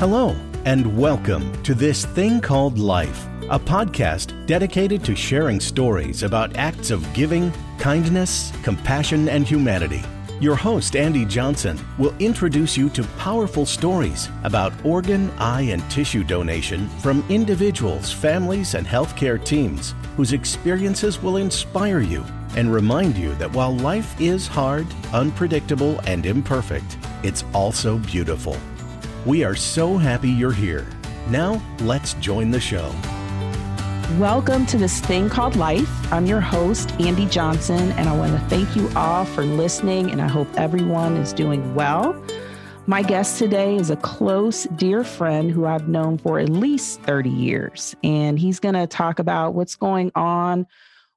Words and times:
Hello, 0.00 0.34
and 0.64 0.96
welcome 0.96 1.52
to 1.62 1.74
This 1.74 2.06
Thing 2.06 2.40
Called 2.40 2.78
Life, 2.78 3.26
a 3.50 3.58
podcast 3.58 4.46
dedicated 4.46 5.04
to 5.04 5.14
sharing 5.14 5.60
stories 5.60 6.22
about 6.22 6.56
acts 6.56 6.90
of 6.90 7.06
giving, 7.12 7.52
kindness, 7.76 8.50
compassion, 8.62 9.28
and 9.28 9.46
humanity. 9.46 10.02
Your 10.40 10.56
host, 10.56 10.96
Andy 10.96 11.26
Johnson, 11.26 11.78
will 11.98 12.14
introduce 12.18 12.78
you 12.78 12.88
to 12.88 13.04
powerful 13.18 13.66
stories 13.66 14.30
about 14.42 14.72
organ, 14.86 15.28
eye, 15.32 15.68
and 15.68 15.82
tissue 15.90 16.24
donation 16.24 16.88
from 17.00 17.22
individuals, 17.28 18.10
families, 18.10 18.74
and 18.76 18.86
healthcare 18.86 19.44
teams 19.44 19.94
whose 20.16 20.32
experiences 20.32 21.22
will 21.22 21.36
inspire 21.36 22.00
you 22.00 22.24
and 22.56 22.72
remind 22.72 23.18
you 23.18 23.34
that 23.34 23.52
while 23.52 23.76
life 23.76 24.18
is 24.18 24.46
hard, 24.46 24.86
unpredictable, 25.12 26.00
and 26.06 26.24
imperfect, 26.24 26.96
it's 27.22 27.44
also 27.52 27.98
beautiful. 27.98 28.56
We 29.26 29.44
are 29.44 29.54
so 29.54 29.98
happy 29.98 30.30
you're 30.30 30.50
here. 30.50 30.86
Now, 31.28 31.60
let's 31.80 32.14
join 32.14 32.50
the 32.50 32.58
show. 32.58 32.90
Welcome 34.18 34.64
to 34.66 34.78
this 34.78 35.00
thing 35.00 35.28
called 35.28 35.56
life. 35.56 36.10
I'm 36.10 36.24
your 36.24 36.40
host, 36.40 36.98
Andy 36.98 37.26
Johnson, 37.26 37.92
and 37.92 38.08
I 38.08 38.16
want 38.16 38.32
to 38.32 38.38
thank 38.48 38.74
you 38.74 38.88
all 38.96 39.26
for 39.26 39.44
listening, 39.44 40.10
and 40.10 40.22
I 40.22 40.26
hope 40.26 40.48
everyone 40.56 41.18
is 41.18 41.34
doing 41.34 41.74
well. 41.74 42.18
My 42.86 43.02
guest 43.02 43.38
today 43.38 43.76
is 43.76 43.90
a 43.90 43.96
close, 43.96 44.64
dear 44.76 45.04
friend 45.04 45.50
who 45.50 45.66
I've 45.66 45.86
known 45.86 46.16
for 46.16 46.38
at 46.38 46.48
least 46.48 47.02
30 47.02 47.28
years, 47.28 47.94
and 48.02 48.38
he's 48.38 48.58
going 48.58 48.74
to 48.74 48.86
talk 48.86 49.18
about 49.18 49.52
what's 49.52 49.76
going 49.76 50.12
on 50.14 50.66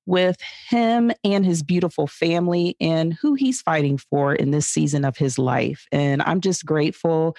with 0.06 0.36
him 0.68 1.10
and 1.24 1.46
his 1.46 1.64
beautiful 1.64 2.08
family 2.08 2.76
and 2.82 3.14
who 3.14 3.36
he's 3.36 3.62
fighting 3.62 3.98
for 3.98 4.36
in 4.36 4.52
this 4.52 4.68
season 4.68 5.06
of 5.06 5.16
his 5.16 5.40
life. 5.40 5.88
And 5.94 6.22
I'm 6.22 6.42
just 6.42 6.66
grateful 6.66 7.38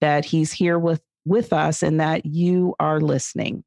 that 0.00 0.24
he's 0.24 0.52
here 0.52 0.78
with 0.78 1.00
with 1.24 1.52
us 1.52 1.82
and 1.82 2.00
that 2.00 2.24
you 2.24 2.74
are 2.78 3.00
listening. 3.00 3.64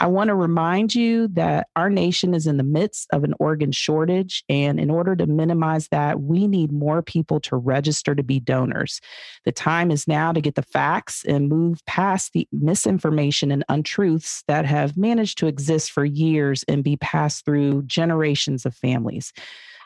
I 0.00 0.06
want 0.06 0.28
to 0.28 0.34
remind 0.34 0.94
you 0.94 1.28
that 1.28 1.68
our 1.76 1.88
nation 1.88 2.34
is 2.34 2.46
in 2.46 2.56
the 2.56 2.62
midst 2.62 3.08
of 3.12 3.24
an 3.24 3.34
organ 3.38 3.72
shortage. 3.72 4.44
And 4.48 4.78
in 4.78 4.90
order 4.90 5.16
to 5.16 5.26
minimize 5.26 5.88
that, 5.88 6.20
we 6.20 6.46
need 6.46 6.72
more 6.72 7.02
people 7.02 7.40
to 7.40 7.56
register 7.56 8.14
to 8.14 8.22
be 8.22 8.40
donors. 8.40 9.00
The 9.44 9.52
time 9.52 9.90
is 9.90 10.06
now 10.06 10.32
to 10.32 10.40
get 10.40 10.54
the 10.54 10.62
facts 10.62 11.24
and 11.24 11.48
move 11.48 11.84
past 11.86 12.32
the 12.32 12.46
misinformation 12.52 13.50
and 13.50 13.64
untruths 13.68 14.44
that 14.46 14.66
have 14.66 14.96
managed 14.96 15.38
to 15.38 15.46
exist 15.46 15.90
for 15.90 16.04
years 16.04 16.64
and 16.68 16.84
be 16.84 16.96
passed 16.96 17.44
through 17.44 17.82
generations 17.84 18.66
of 18.66 18.74
families. 18.74 19.32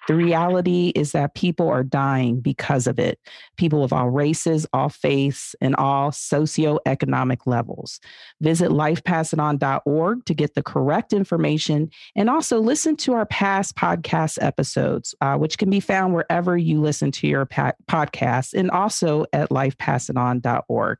The 0.08 0.14
reality 0.14 0.92
is 0.94 1.12
that 1.12 1.34
people 1.34 1.68
are 1.68 1.84
dying 1.84 2.40
because 2.40 2.86
of 2.86 2.98
it. 2.98 3.18
People 3.56 3.84
of 3.84 3.92
all 3.92 4.10
races, 4.10 4.66
all 4.72 4.88
faiths, 4.88 5.54
and 5.60 5.76
all 5.76 6.10
socioeconomic 6.10 7.46
levels. 7.46 8.00
Visit 8.40 8.70
lifepassiton.org 8.70 10.24
to 10.24 10.34
get 10.34 10.54
the 10.54 10.62
correct 10.62 11.12
information 11.12 11.90
and 12.16 12.30
also 12.30 12.58
listen 12.60 12.96
to 12.96 13.12
our 13.12 13.26
past 13.26 13.76
podcast 13.76 14.38
episodes, 14.40 15.14
uh, 15.20 15.36
which 15.36 15.58
can 15.58 15.70
be 15.70 15.80
found 15.80 16.14
wherever 16.14 16.56
you 16.56 16.80
listen 16.80 17.12
to 17.12 17.26
your 17.26 17.46
pa- 17.46 17.72
podcasts 17.88 18.54
and 18.54 18.70
also 18.70 19.26
at 19.32 19.50
lifepassiton.org. 19.50 20.98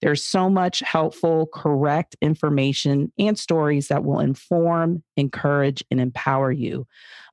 There's 0.00 0.22
so 0.22 0.48
much 0.48 0.80
helpful, 0.80 1.48
correct 1.52 2.16
information 2.20 3.12
and 3.18 3.38
stories 3.38 3.88
that 3.88 4.04
will 4.04 4.20
inform, 4.20 5.02
encourage, 5.16 5.84
and 5.90 6.00
empower 6.00 6.52
you. 6.52 6.86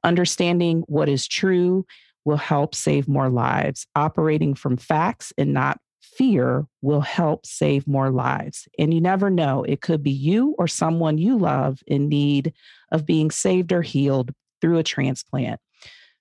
Understanding 0.03 0.83
what 0.87 1.09
is 1.09 1.27
true 1.27 1.85
will 2.25 2.37
help 2.37 2.73
save 2.73 3.07
more 3.07 3.29
lives. 3.29 3.85
Operating 3.95 4.55
from 4.55 4.77
facts 4.77 5.31
and 5.37 5.53
not 5.53 5.79
fear 6.01 6.65
will 6.81 7.01
help 7.01 7.45
save 7.45 7.87
more 7.87 8.09
lives. 8.09 8.67
And 8.79 8.93
you 8.93 9.01
never 9.01 9.29
know, 9.29 9.63
it 9.63 9.81
could 9.81 10.01
be 10.01 10.11
you 10.11 10.55
or 10.57 10.67
someone 10.67 11.17
you 11.17 11.37
love 11.37 11.81
in 11.87 12.09
need 12.09 12.53
of 12.91 13.05
being 13.05 13.31
saved 13.31 13.71
or 13.71 13.81
healed 13.81 14.31
through 14.61 14.77
a 14.77 14.83
transplant. 14.83 15.59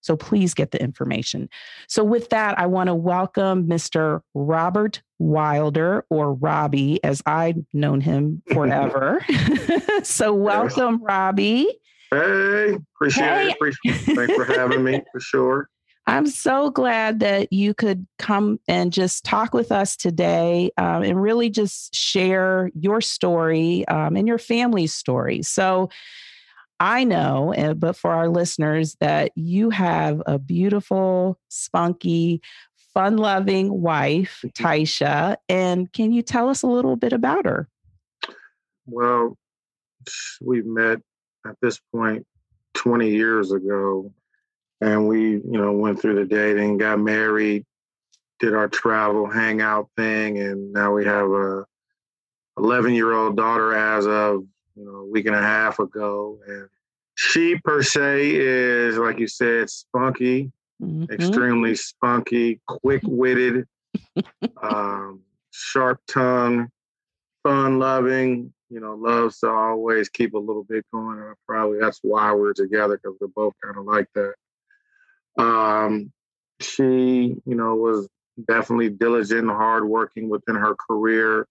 So 0.04 0.16
please 0.16 0.52
get 0.52 0.70
the 0.70 0.82
information. 0.82 1.48
So, 1.88 2.04
with 2.04 2.28
that, 2.28 2.58
I 2.58 2.66
want 2.66 2.88
to 2.88 2.94
welcome 2.94 3.66
Mr. 3.66 4.20
Robert 4.34 5.02
Wilder, 5.18 6.04
or 6.10 6.34
Robbie, 6.34 7.02
as 7.02 7.22
I've 7.24 7.56
known 7.72 8.02
him 8.02 8.42
forever. 8.52 9.24
so, 10.02 10.34
welcome, 10.34 11.02
Robbie. 11.02 11.68
Hey, 12.10 12.76
appreciate 12.94 13.26
hey. 13.26 13.48
it. 13.48 13.54
Appreciate 13.54 14.08
it. 14.08 14.14
Thanks 14.14 14.34
for 14.34 14.44
having 14.44 14.84
me 14.84 15.00
for 15.10 15.20
sure. 15.20 15.70
I'm 16.06 16.26
so 16.26 16.68
glad 16.68 17.20
that 17.20 17.50
you 17.50 17.72
could 17.72 18.06
come 18.18 18.60
and 18.68 18.92
just 18.92 19.24
talk 19.24 19.54
with 19.54 19.72
us 19.72 19.96
today 19.96 20.70
um, 20.76 21.02
and 21.02 21.20
really 21.20 21.48
just 21.48 21.94
share 21.94 22.70
your 22.78 23.00
story 23.00 23.88
um, 23.88 24.16
and 24.16 24.28
your 24.28 24.36
family's 24.36 24.92
story. 24.92 25.40
So, 25.40 25.88
I 26.80 27.04
know, 27.04 27.52
eh, 27.52 27.72
but 27.72 27.96
for 27.96 28.12
our 28.12 28.28
listeners, 28.28 28.96
that 29.00 29.32
you 29.36 29.70
have 29.70 30.22
a 30.26 30.38
beautiful, 30.38 31.38
spunky, 31.48 32.42
fun 32.92 33.16
loving 33.16 33.80
wife. 33.80 34.44
Taisha. 34.54 35.36
And 35.48 35.92
can 35.92 36.12
you 36.12 36.22
tell 36.22 36.48
us 36.48 36.62
a 36.62 36.66
little 36.66 36.96
bit 36.96 37.12
about 37.12 37.46
her? 37.46 37.68
Well, 38.86 39.36
we 40.42 40.62
met 40.62 41.00
at 41.46 41.56
this 41.60 41.80
point 41.92 42.26
20 42.74 43.10
years 43.10 43.52
ago. 43.52 44.12
And 44.80 45.08
we, 45.08 45.30
you 45.30 45.42
know, 45.44 45.72
went 45.72 46.00
through 46.00 46.16
the 46.16 46.26
dating, 46.26 46.78
got 46.78 46.98
married, 46.98 47.64
did 48.40 48.54
our 48.54 48.68
travel 48.68 49.26
hangout 49.26 49.88
thing, 49.96 50.38
and 50.38 50.72
now 50.72 50.92
we 50.92 51.04
have 51.04 51.30
a 51.30 51.64
11 52.58 52.92
year 52.92 53.12
old 53.12 53.36
daughter 53.36 53.74
as 53.74 54.06
of 54.06 54.44
you 54.76 54.84
know, 54.84 54.96
a 54.96 55.06
week 55.06 55.26
and 55.26 55.36
a 55.36 55.40
half 55.40 55.78
ago. 55.78 56.38
And 56.46 56.68
she 57.14 57.56
per 57.56 57.82
se 57.82 58.30
is, 58.34 58.98
like 58.98 59.18
you 59.18 59.28
said, 59.28 59.70
spunky, 59.70 60.50
mm-hmm. 60.82 61.12
extremely 61.12 61.74
spunky, 61.74 62.60
quick 62.66 63.02
witted, 63.04 63.66
um, 64.62 65.22
sharp 65.50 66.00
tongue, 66.08 66.68
fun 67.42 67.78
loving, 67.78 68.52
you 68.70 68.80
know, 68.80 68.94
loves 68.94 69.38
to 69.40 69.48
always 69.48 70.08
keep 70.08 70.34
a 70.34 70.38
little 70.38 70.64
bit 70.64 70.84
going. 70.92 71.18
And 71.20 71.34
probably 71.46 71.78
that's 71.78 72.00
why 72.02 72.32
we're 72.32 72.54
together 72.54 72.98
because 73.00 73.16
we're 73.20 73.28
both 73.28 73.54
kind 73.62 73.76
of 73.76 73.84
like 73.84 74.08
that. 74.14 74.34
Um, 75.38 76.12
she, 76.60 77.36
you 77.44 77.54
know, 77.54 77.76
was 77.76 78.08
definitely 78.48 78.88
diligent 78.90 79.40
and 79.40 79.50
hardworking 79.50 80.28
within 80.28 80.56
her 80.56 80.74
career 80.74 81.46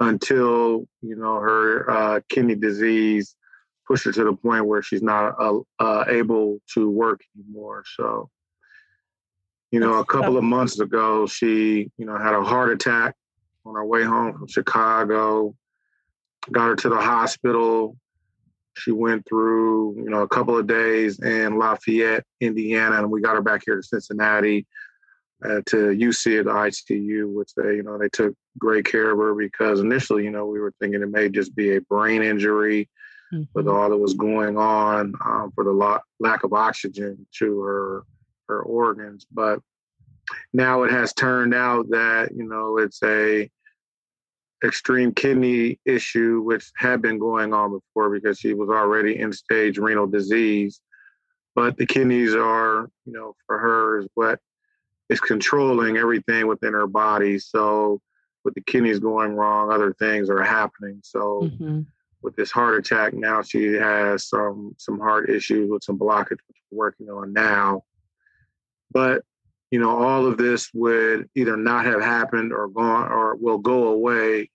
until 0.00 0.86
you 1.02 1.16
know 1.16 1.34
her 1.34 1.90
uh, 1.90 2.20
kidney 2.28 2.54
disease 2.54 3.36
pushed 3.86 4.04
her 4.04 4.12
to 4.12 4.24
the 4.24 4.32
point 4.32 4.66
where 4.66 4.82
she's 4.82 5.02
not 5.02 5.34
uh, 5.38 5.58
uh, 5.78 6.04
able 6.08 6.58
to 6.74 6.88
work 6.88 7.20
anymore. 7.36 7.84
So, 7.96 8.30
you 9.70 9.80
know, 9.80 9.98
a 9.98 10.04
couple 10.04 10.38
of 10.38 10.44
months 10.44 10.80
ago, 10.80 11.26
she 11.26 11.90
you 11.96 12.06
know 12.06 12.18
had 12.18 12.34
a 12.34 12.42
heart 12.42 12.70
attack 12.70 13.14
on 13.64 13.74
her 13.74 13.84
way 13.84 14.04
home 14.04 14.38
from 14.38 14.48
Chicago. 14.48 15.54
Got 16.52 16.68
her 16.68 16.76
to 16.76 16.88
the 16.90 17.00
hospital. 17.00 17.96
She 18.76 18.90
went 18.90 19.26
through 19.28 19.96
you 19.96 20.10
know 20.10 20.22
a 20.22 20.28
couple 20.28 20.58
of 20.58 20.66
days 20.66 21.20
in 21.20 21.58
Lafayette, 21.58 22.24
Indiana, 22.40 22.98
and 22.98 23.10
we 23.10 23.20
got 23.20 23.34
her 23.34 23.42
back 23.42 23.62
here 23.64 23.76
to 23.76 23.82
Cincinnati 23.82 24.66
uh, 25.44 25.60
to 25.66 25.76
UC 25.76 26.40
at 26.40 26.44
the 26.46 26.50
ICU, 26.50 27.32
which 27.32 27.54
they, 27.54 27.76
you 27.76 27.82
know, 27.82 27.98
they 27.98 28.08
took 28.08 28.34
great 28.58 28.84
care 28.84 29.10
of 29.10 29.18
her 29.18 29.34
because 29.34 29.80
initially, 29.80 30.24
you 30.24 30.30
know, 30.30 30.46
we 30.46 30.58
were 30.58 30.72
thinking 30.80 31.02
it 31.02 31.10
may 31.10 31.28
just 31.28 31.54
be 31.54 31.76
a 31.76 31.80
brain 31.82 32.22
injury 32.22 32.88
mm-hmm. 33.32 33.44
with 33.54 33.68
all 33.68 33.90
that 33.90 33.96
was 33.96 34.14
going 34.14 34.56
on 34.56 35.14
um, 35.24 35.52
for 35.54 35.64
the 35.64 35.70
lo- 35.70 36.00
lack 36.20 36.44
of 36.44 36.52
oxygen 36.52 37.26
to 37.38 37.60
her 37.60 38.04
her 38.48 38.62
organs. 38.62 39.26
But 39.30 39.60
now 40.52 40.82
it 40.82 40.90
has 40.90 41.12
turned 41.12 41.54
out 41.54 41.90
that 41.90 42.30
you 42.34 42.44
know 42.44 42.78
it's 42.78 43.02
a 43.02 43.50
extreme 44.64 45.12
kidney 45.12 45.78
issue, 45.84 46.40
which 46.40 46.70
had 46.76 47.02
been 47.02 47.18
going 47.18 47.52
on 47.52 47.70
before 47.70 48.10
because 48.10 48.38
she 48.38 48.54
was 48.54 48.70
already 48.70 49.18
in 49.18 49.32
stage 49.32 49.78
renal 49.78 50.06
disease. 50.06 50.80
But 51.54 51.76
the 51.76 51.86
kidneys 51.86 52.34
are, 52.34 52.90
you 53.04 53.12
know, 53.12 53.36
for 53.46 53.58
her 53.58 53.98
is 54.00 54.08
what 54.14 54.40
is 55.08 55.20
controlling 55.20 55.96
everything 55.96 56.46
within 56.46 56.72
her 56.72 56.86
body. 56.86 57.38
So 57.38 58.00
with 58.44 58.54
the 58.54 58.60
kidneys 58.62 58.98
going 58.98 59.34
wrong, 59.34 59.72
other 59.72 59.94
things 59.94 60.30
are 60.30 60.42
happening. 60.42 61.00
So 61.02 61.42
mm-hmm. 61.44 61.80
with 62.22 62.36
this 62.36 62.50
heart 62.50 62.78
attack 62.78 63.14
now, 63.14 63.42
she 63.42 63.74
has 63.74 64.28
some 64.28 64.74
some 64.78 64.98
heart 64.98 65.30
issues 65.30 65.70
with 65.70 65.84
some 65.84 65.98
blockage, 65.98 66.40
which 66.46 66.58
we're 66.70 66.78
working 66.78 67.08
on 67.08 67.32
now. 67.32 67.82
But 68.90 69.22
you 69.70 69.80
know, 69.80 69.90
all 69.90 70.26
of 70.26 70.36
this 70.36 70.70
would 70.72 71.28
either 71.34 71.56
not 71.56 71.84
have 71.84 72.00
happened 72.00 72.52
or 72.52 72.68
gone 72.68 73.10
or 73.10 73.34
will 73.36 73.58
go 73.58 73.88
away 73.88 74.50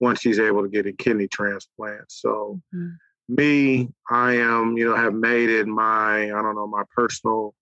once 0.00 0.20
she's 0.20 0.38
able 0.38 0.62
to 0.62 0.68
get 0.68 0.86
a 0.86 0.92
kidney 0.92 1.28
transplant. 1.28 2.04
So 2.08 2.60
mm-hmm. 2.74 3.34
me, 3.34 3.88
I 4.10 4.36
am, 4.36 4.76
you 4.78 4.88
know, 4.88 4.96
have 4.96 5.14
made 5.14 5.50
it 5.50 5.66
my, 5.66 6.24
I 6.24 6.42
don't 6.42 6.54
know, 6.54 6.66
my 6.66 6.84
personal 6.94 7.54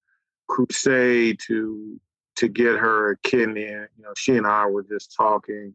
crusade 0.49 1.41
to 1.49 2.01
to 2.37 2.49
get 2.49 2.77
her 2.77 3.13
a 3.13 3.17
kidney. 3.19 3.67
And, 3.67 3.89
you 3.97 4.05
know, 4.05 4.13
she 4.17 4.37
and 4.37 4.47
I 4.47 4.67
were 4.67 4.83
just 4.83 5.15
talking 5.15 5.75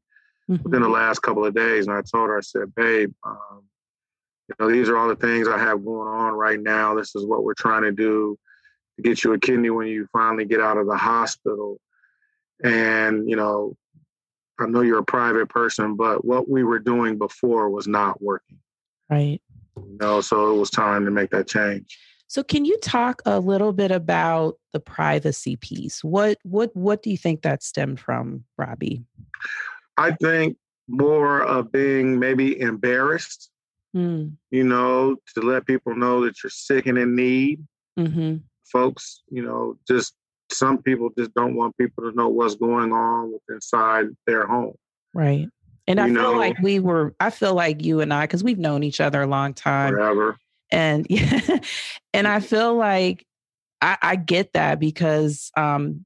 mm-hmm. 0.49 0.63
within 0.63 0.81
the 0.81 0.89
last 0.89 1.19
couple 1.19 1.45
of 1.45 1.53
days. 1.53 1.87
And 1.87 1.95
I 1.95 2.01
told 2.01 2.29
her, 2.29 2.37
I 2.37 2.41
said, 2.41 2.73
babe, 2.75 3.13
um, 3.23 3.63
you 4.49 4.55
know, 4.59 4.71
these 4.71 4.89
are 4.89 4.97
all 4.97 5.07
the 5.07 5.15
things 5.15 5.47
I 5.47 5.57
have 5.57 5.83
going 5.83 6.07
on 6.07 6.33
right 6.33 6.59
now. 6.59 6.95
This 6.95 7.15
is 7.15 7.25
what 7.25 7.43
we're 7.43 7.53
trying 7.53 7.83
to 7.83 7.91
do 7.91 8.37
to 8.95 9.01
get 9.01 9.23
you 9.23 9.33
a 9.33 9.39
kidney 9.39 9.69
when 9.69 9.87
you 9.87 10.07
finally 10.11 10.45
get 10.45 10.61
out 10.61 10.77
of 10.77 10.87
the 10.87 10.97
hospital. 10.97 11.79
And, 12.63 13.29
you 13.29 13.35
know, 13.35 13.75
I 14.59 14.65
know 14.65 14.81
you're 14.81 14.99
a 14.99 15.03
private 15.03 15.49
person, 15.49 15.95
but 15.95 16.25
what 16.25 16.49
we 16.49 16.63
were 16.63 16.79
doing 16.79 17.17
before 17.17 17.69
was 17.69 17.87
not 17.87 18.21
working. 18.21 18.57
Right. 19.09 19.41
You 19.75 19.97
know, 20.01 20.21
so 20.21 20.55
it 20.55 20.59
was 20.59 20.71
time 20.71 21.05
to 21.05 21.11
make 21.11 21.29
that 21.29 21.47
change. 21.47 21.99
So 22.27 22.43
can 22.43 22.65
you 22.65 22.77
talk 22.79 23.21
a 23.25 23.39
little 23.39 23.71
bit 23.71 23.91
about 23.91 24.57
the 24.73 24.79
privacy 24.79 25.55
piece? 25.55 26.03
What 26.03 26.37
what 26.43 26.75
what 26.75 27.01
do 27.01 27.09
you 27.09 27.17
think 27.17 27.41
that 27.41 27.63
stemmed 27.63 27.99
from, 27.99 28.43
Robbie? 28.57 29.03
I 29.97 30.11
think 30.11 30.57
more 30.87 31.41
of 31.43 31.71
being 31.71 32.19
maybe 32.19 32.59
embarrassed, 32.59 33.49
mm. 33.95 34.31
you 34.51 34.63
know, 34.63 35.15
to 35.35 35.41
let 35.41 35.65
people 35.65 35.95
know 35.95 36.25
that 36.25 36.43
you're 36.43 36.49
sick 36.49 36.85
and 36.85 36.97
in 36.97 37.15
need. 37.15 37.65
Mm-hmm. 37.97 38.37
Folks, 38.71 39.23
you 39.29 39.41
know, 39.41 39.77
just 39.87 40.13
some 40.51 40.81
people 40.81 41.09
just 41.17 41.33
don't 41.33 41.55
want 41.55 41.77
people 41.77 42.09
to 42.09 42.15
know 42.15 42.27
what's 42.27 42.55
going 42.55 42.91
on 42.91 43.33
inside 43.49 44.07
their 44.25 44.45
home. 44.45 44.75
Right. 45.13 45.47
And 45.87 45.99
you 45.99 46.05
I 46.05 46.09
know, 46.09 46.31
feel 46.31 46.37
like 46.37 46.59
we 46.59 46.79
were, 46.79 47.15
I 47.19 47.29
feel 47.29 47.53
like 47.53 47.83
you 47.83 48.01
and 48.01 48.13
I, 48.13 48.25
because 48.25 48.43
we've 48.43 48.59
known 48.59 48.83
each 48.83 48.99
other 48.99 49.21
a 49.21 49.27
long 49.27 49.53
time. 49.53 49.93
Forever. 49.93 50.37
And 50.71 51.05
yeah, 51.09 51.59
and 52.13 52.27
I 52.27 52.39
feel 52.39 52.75
like 52.75 53.25
I, 53.81 53.97
I 54.01 54.15
get 54.15 54.53
that 54.53 54.79
because 54.79 55.51
um 55.55 56.05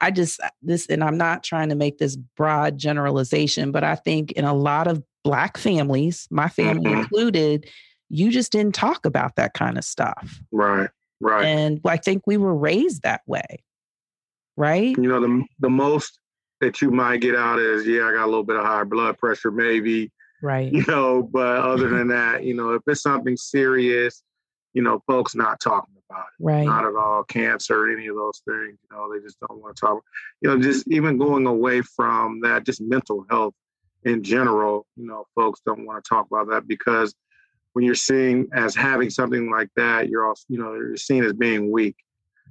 I 0.00 0.10
just 0.10 0.40
uh, 0.40 0.50
this 0.62 0.86
and 0.86 1.02
I'm 1.02 1.16
not 1.16 1.42
trying 1.42 1.70
to 1.70 1.74
make 1.74 1.98
this 1.98 2.16
broad 2.16 2.78
generalization, 2.78 3.72
but 3.72 3.84
I 3.84 3.94
think 3.94 4.32
in 4.32 4.44
a 4.44 4.54
lot 4.54 4.86
of 4.86 5.02
black 5.22 5.56
families, 5.56 6.26
my 6.30 6.48
family 6.48 6.90
mm-hmm. 6.90 7.00
included, 7.00 7.70
you 8.10 8.30
just 8.30 8.52
didn't 8.52 8.74
talk 8.74 9.06
about 9.06 9.36
that 9.36 9.54
kind 9.54 9.78
of 9.78 9.84
stuff. 9.84 10.40
Right. 10.52 10.90
Right. 11.20 11.46
And 11.46 11.80
I 11.86 11.96
think 11.96 12.26
we 12.26 12.36
were 12.36 12.54
raised 12.54 13.02
that 13.02 13.22
way. 13.26 13.64
Right? 14.56 14.96
You 14.96 15.08
know, 15.08 15.20
the 15.20 15.44
the 15.58 15.70
most 15.70 16.18
that 16.60 16.80
you 16.80 16.90
might 16.90 17.20
get 17.20 17.34
out 17.34 17.58
is, 17.58 17.86
yeah, 17.86 18.06
I 18.06 18.12
got 18.12 18.24
a 18.24 18.26
little 18.26 18.44
bit 18.44 18.56
of 18.56 18.64
high 18.64 18.84
blood 18.84 19.18
pressure, 19.18 19.50
maybe. 19.50 20.12
Right. 20.44 20.70
You 20.70 20.84
know, 20.86 21.22
but 21.22 21.56
other 21.56 21.88
than 21.88 22.08
that, 22.08 22.44
you 22.44 22.52
know, 22.52 22.74
if 22.74 22.82
it's 22.86 23.00
something 23.00 23.34
serious, 23.34 24.22
you 24.74 24.82
know, 24.82 25.02
folks 25.06 25.34
not 25.34 25.58
talking 25.58 25.94
about 26.10 26.26
it. 26.38 26.44
Right. 26.44 26.66
Not 26.66 26.84
at 26.84 26.94
all 26.94 27.24
cancer, 27.24 27.90
any 27.90 28.08
of 28.08 28.16
those 28.16 28.42
things. 28.46 28.76
You 28.82 28.88
know, 28.92 29.10
they 29.10 29.24
just 29.24 29.40
don't 29.40 29.62
want 29.62 29.74
to 29.74 29.80
talk. 29.80 30.02
You 30.42 30.50
know, 30.50 30.60
just 30.60 30.86
even 30.88 31.16
going 31.16 31.46
away 31.46 31.80
from 31.80 32.42
that, 32.42 32.66
just 32.66 32.82
mental 32.82 33.24
health 33.30 33.54
in 34.04 34.22
general, 34.22 34.86
you 34.96 35.06
know, 35.06 35.24
folks 35.34 35.62
don't 35.64 35.86
want 35.86 36.04
to 36.04 36.06
talk 36.06 36.26
about 36.30 36.50
that 36.50 36.68
because 36.68 37.14
when 37.72 37.86
you're 37.86 37.94
seen 37.94 38.46
as 38.52 38.76
having 38.76 39.08
something 39.08 39.50
like 39.50 39.70
that, 39.76 40.10
you're 40.10 40.28
also, 40.28 40.44
you 40.50 40.58
know, 40.58 40.74
you're 40.74 40.98
seen 40.98 41.24
as 41.24 41.32
being 41.32 41.72
weak. 41.72 41.96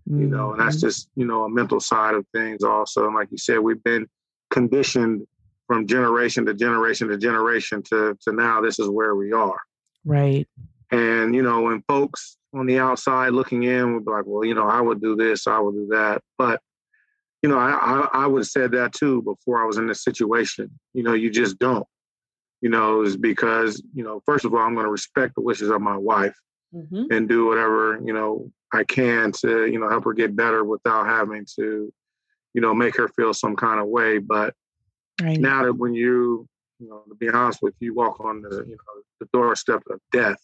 Mm-hmm. 0.10 0.20
You 0.20 0.28
know, 0.30 0.52
and 0.54 0.60
that's 0.60 0.78
mm-hmm. 0.78 0.88
just, 0.88 1.10
you 1.16 1.28
know, 1.28 1.44
a 1.44 1.50
mental 1.50 1.80
side 1.80 2.16
of 2.16 2.26
things 2.34 2.64
also. 2.64 3.06
And 3.06 3.14
like 3.14 3.28
you 3.30 3.38
said, 3.38 3.60
we've 3.60 3.84
been 3.84 4.08
conditioned 4.50 5.28
from 5.74 5.88
generation 5.88 6.46
to 6.46 6.54
generation 6.54 7.08
to 7.08 7.18
generation 7.18 7.82
to 7.82 8.16
to 8.22 8.32
now 8.32 8.62
this 8.62 8.78
is 8.78 8.88
where 8.88 9.16
we 9.16 9.32
are. 9.32 9.58
Right. 10.06 10.48
And 10.92 11.34
you 11.34 11.42
know, 11.42 11.62
when 11.62 11.84
folks 11.88 12.38
on 12.54 12.68
the 12.68 12.78
outside 12.78 13.30
looking 13.30 13.64
in 13.64 13.96
would 13.96 14.06
be 14.06 14.12
like, 14.12 14.26
well, 14.28 14.46
you 14.46 14.54
know, 14.54 14.68
I 14.68 14.80
would 14.82 15.02
do 15.02 15.16
this, 15.16 15.48
I 15.48 15.60
would 15.60 15.74
do 15.74 15.88
that. 15.90 16.22
But 16.38 16.62
you 17.42 17.50
know, 17.50 17.58
I, 17.58 17.72
I, 17.72 18.24
I 18.24 18.28
would 18.28 18.42
have 18.42 18.48
said 18.48 18.72
that 18.74 18.94
too 18.94 19.24
before 19.24 19.64
I 19.64 19.66
was 19.66 19.78
in 19.78 19.88
this 19.88 20.04
situation. 20.04 20.70
You 20.94 21.02
know, 21.02 21.14
you 21.14 21.32
just 21.32 21.58
don't. 21.58 21.88
You 22.62 22.70
know, 22.70 23.02
is 23.02 23.18
because, 23.18 23.84
you 23.94 24.04
know, 24.04 24.22
first 24.26 24.46
of 24.46 24.54
all, 24.54 24.62
I'm 24.62 24.76
going 24.76 24.86
to 24.86 24.92
respect 24.92 25.34
the 25.36 25.42
wishes 25.42 25.70
of 25.70 25.82
my 25.82 25.98
wife 25.98 26.38
mm-hmm. 26.74 27.06
and 27.12 27.28
do 27.28 27.48
whatever, 27.48 28.00
you 28.06 28.14
know, 28.14 28.50
I 28.72 28.86
can 28.86 29.34
to, 29.42 29.66
you 29.66 29.80
know, 29.80 29.90
help 29.90 30.06
her 30.06 30.14
get 30.14 30.34
better 30.34 30.64
without 30.64 31.06
having 31.08 31.46
to, 31.60 31.92
you 32.54 32.62
know, 32.62 32.74
make 32.74 32.96
her 32.96 33.10
feel 33.10 33.34
some 33.34 33.58
kind 33.58 33.82
of 33.82 33.88
way. 33.88 34.20
But 34.20 34.54
Right. 35.22 35.40
Now 35.40 35.64
that 35.64 35.74
when 35.74 35.94
you, 35.94 36.48
you 36.80 36.90
know, 36.90 37.04
to 37.08 37.16
be 37.16 37.30
honest 37.30 37.60
with 37.62 37.76
you, 37.80 37.94
walk 37.94 38.20
on 38.20 38.42
the, 38.42 38.50
you 38.68 38.72
know, 38.72 39.02
the 39.20 39.28
doorstep 39.32 39.84
of 39.90 40.00
death, 40.12 40.40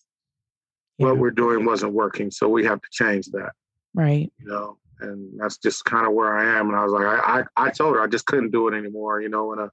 yeah. 0.97 1.07
what 1.07 1.17
we're 1.17 1.31
doing 1.31 1.65
wasn't 1.65 1.93
working. 1.93 2.31
So 2.31 2.47
we 2.47 2.65
have 2.65 2.79
to 2.79 2.87
change 2.91 3.27
that. 3.27 3.51
Right. 3.93 4.31
You 4.37 4.47
know, 4.47 4.77
and 5.01 5.39
that's 5.39 5.57
just 5.57 5.85
kind 5.85 6.05
of 6.05 6.13
where 6.13 6.37
I 6.37 6.59
am. 6.59 6.69
And 6.69 6.77
I 6.77 6.83
was 6.83 6.91
like, 6.91 7.05
I, 7.05 7.39
I, 7.39 7.67
I 7.67 7.69
told 7.71 7.95
her 7.95 8.01
I 8.01 8.07
just 8.07 8.25
couldn't 8.25 8.51
do 8.51 8.67
it 8.67 8.77
anymore. 8.77 9.21
You 9.21 9.29
know, 9.29 9.51
and 9.53 9.61
a, 9.61 9.71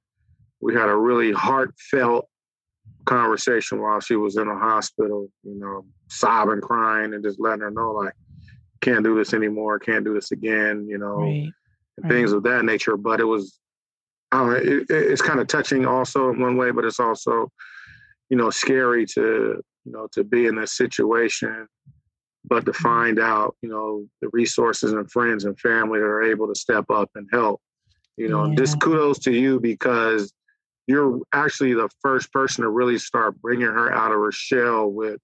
we 0.61 0.75
had 0.75 0.89
a 0.89 0.97
really 0.97 1.33
heartfelt 1.33 2.29
conversation 3.05 3.81
while 3.81 4.01
she 4.01 4.17
was 4.17 4.37
in 4.37 4.49
the 4.49 4.55
hospital, 4.55 5.29
you 5.43 5.59
know, 5.59 5.85
sobbing, 6.09 6.61
crying, 6.61 7.15
and 7.15 7.23
just 7.23 7.39
letting 7.41 7.61
her 7.61 7.71
know, 7.71 7.93
like, 7.93 8.15
can't 8.81 9.05
do 9.05 9.17
this 9.17 9.35
anymore, 9.35 9.79
can't 9.79 10.05
do 10.05 10.15
this 10.15 10.33
again, 10.33 10.87
you 10.89 10.99
know, 10.99 11.17
right. 11.17 11.51
Right. 11.99 12.13
things 12.13 12.33
of 12.33 12.43
that 12.45 12.65
nature. 12.65 12.97
But 12.97 13.21
it 13.21 13.25
was 13.25 13.59
uh, 14.33 14.51
it, 14.51 14.87
it's 14.89 15.23
kind 15.23 15.41
of 15.41 15.47
touching 15.47 15.87
also 15.87 16.31
in 16.31 16.41
one 16.41 16.57
way, 16.57 16.71
but 16.71 16.85
it's 16.85 17.01
also, 17.01 17.51
you 18.29 18.37
know, 18.37 18.51
scary 18.51 19.07
to, 19.07 19.63
you 19.85 19.93
know, 19.93 20.09
to 20.13 20.25
be 20.25 20.47
in 20.47 20.57
this 20.57 20.77
situation, 20.77 21.67
but 22.45 22.65
to 22.65 22.73
mm-hmm. 22.73 22.83
find 22.83 23.19
out, 23.19 23.57
you 23.63 23.69
know, 23.69 24.07
the 24.21 24.29
resources 24.33 24.93
and 24.93 25.11
friends 25.11 25.45
and 25.45 25.59
family 25.61 26.01
that 26.01 26.07
are 26.07 26.23
able 26.23 26.49
to 26.49 26.55
step 26.55 26.91
up 26.91 27.11
and 27.15 27.29
help. 27.33 27.61
You 28.17 28.29
know, 28.29 28.47
yeah. 28.47 28.55
just 28.55 28.81
kudos 28.81 29.19
to 29.21 29.33
you 29.33 29.61
because 29.61 30.33
you're 30.87 31.21
actually 31.33 31.75
the 31.75 31.91
first 32.01 32.33
person 32.33 32.63
to 32.63 32.71
really 32.71 32.99
start 32.99 33.41
bringing 33.43 33.67
her 33.67 33.93
out 33.93 34.13
of 34.13 34.19
her 34.19 34.33
shell 34.33 34.91
with 34.91 35.21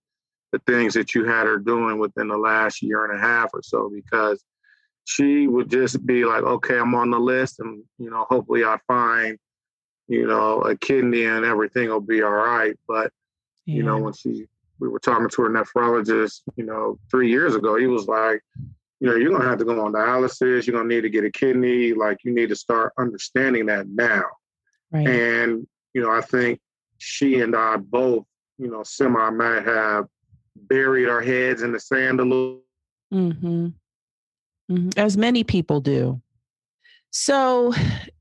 the 0.53 0.59
things 0.67 0.93
that 0.95 1.15
you 1.15 1.25
had 1.25 1.47
her 1.47 1.59
doing 1.59 1.99
within 1.99 2.29
the 2.29 2.37
last 2.37 2.83
year 2.83 3.07
and 3.07 3.19
a 3.19 3.23
half 3.23 3.49
or 3.55 3.63
so 3.63 3.91
because 3.93 4.45
she 5.05 5.47
would 5.47 5.71
just 5.71 6.05
be 6.07 6.25
like, 6.25 6.43
okay, 6.43 6.79
I'm 6.79 6.95
on 6.95 7.11
the 7.11 7.19
list, 7.19 7.61
and 7.61 7.83
you 7.99 8.11
know, 8.11 8.27
hopefully 8.29 8.65
I 8.65 8.79
find, 8.87 9.39
you 10.09 10.27
know, 10.27 10.61
a 10.61 10.77
kidney 10.77 11.25
and 11.25 11.45
everything 11.45 11.89
will 11.89 12.01
be 12.01 12.23
all 12.23 12.31
right. 12.31 12.77
But 12.87 13.13
yeah. 13.67 13.77
you 13.77 13.83
know, 13.83 13.99
when 13.99 14.13
she 14.13 14.47
we 14.79 14.89
were 14.89 14.99
talking 14.99 15.29
to 15.29 15.43
her 15.43 15.51
nephrologist, 15.51 16.43
you 16.57 16.65
know, 16.65 16.99
three 17.11 17.31
years 17.31 17.55
ago, 17.55 17.77
he 17.77 17.87
was 17.87 18.07
like, 18.07 18.43
you 19.01 19.09
know, 19.09 19.17
you're 19.17 19.33
gonna 19.33 19.49
have 19.49 19.59
to 19.59 19.65
go 19.65 19.85
on 19.85 19.93
dialysis. 19.93 20.67
You're 20.67 20.77
gonna 20.77 20.89
need 20.89 21.03
to 21.03 21.11
get 21.11 21.25
a 21.25 21.31
kidney. 21.31 21.93
Like, 21.93 22.19
you 22.25 22.33
need 22.33 22.49
to 22.51 22.56
start 22.56 22.93
understanding 22.99 23.67
that 23.67 23.89
now. 23.89 24.25
Right. 24.91 25.06
And 25.06 25.67
you 25.94 26.03
know, 26.03 26.11
I 26.11 26.21
think 26.21 26.61
she 26.99 27.41
and 27.41 27.56
I 27.56 27.77
both, 27.77 28.25
you 28.59 28.71
know, 28.71 28.82
semi 28.85 29.31
might 29.31 29.65
have 29.65 30.06
buried 30.56 31.09
our 31.09 31.21
heads 31.21 31.63
in 31.63 31.73
the 31.73 31.81
sand 31.81 32.21
a 32.21 32.25
little. 32.25 32.61
Mm-hmm. 33.13 33.69
Mm-hmm. 34.72 34.98
As 34.98 35.17
many 35.17 35.44
people 35.44 35.81
do. 35.81 36.20
So, 37.10 37.74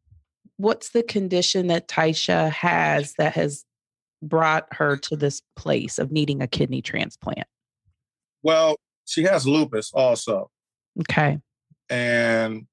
what's 0.57 0.89
the 0.89 1.03
condition 1.03 1.67
that 1.67 1.87
Taisha 1.87 2.51
has 2.51 3.13
that 3.17 3.33
has 3.33 3.65
brought 4.21 4.67
her 4.73 4.95
to 4.95 5.15
this 5.15 5.41
place 5.55 5.97
of 5.97 6.11
needing 6.11 6.41
a 6.41 6.47
kidney 6.47 6.81
transplant? 6.81 7.47
Well, 8.43 8.75
she 9.05 9.23
has 9.23 9.47
lupus 9.47 9.91
also. 9.93 10.49
Okay. 10.99 11.39
And 11.89 12.67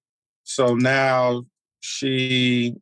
so 0.44 0.74
now 0.74 1.44
she, 1.80 2.74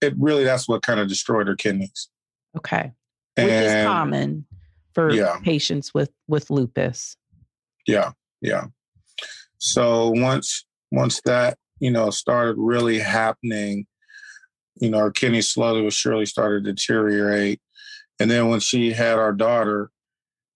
it 0.00 0.14
really, 0.18 0.44
that's 0.44 0.68
what 0.68 0.82
kind 0.82 1.00
of 1.00 1.08
destroyed 1.08 1.46
her 1.48 1.56
kidneys. 1.56 2.08
Okay. 2.56 2.92
And, 3.36 3.46
Which 3.46 3.54
is 3.54 3.84
common 3.84 4.46
for 4.94 5.12
yeah. 5.12 5.38
patients 5.42 5.94
with, 5.94 6.10
with 6.28 6.50
lupus. 6.50 7.16
Yeah. 7.86 8.12
Yeah. 8.40 8.66
So 9.62 10.10
once 10.10 10.64
once 10.90 11.20
that 11.24 11.56
you 11.78 11.92
know 11.92 12.10
started 12.10 12.56
really 12.58 12.98
happening, 12.98 13.86
you 14.80 14.90
know, 14.90 14.98
our 14.98 15.12
kidneys 15.12 15.48
slowly 15.48 15.82
but 15.82 15.92
surely 15.92 16.26
started 16.26 16.64
to 16.64 16.72
deteriorate. 16.72 17.60
And 18.18 18.28
then 18.28 18.48
when 18.48 18.58
she 18.58 18.92
had 18.92 19.20
our 19.20 19.32
daughter, 19.32 19.90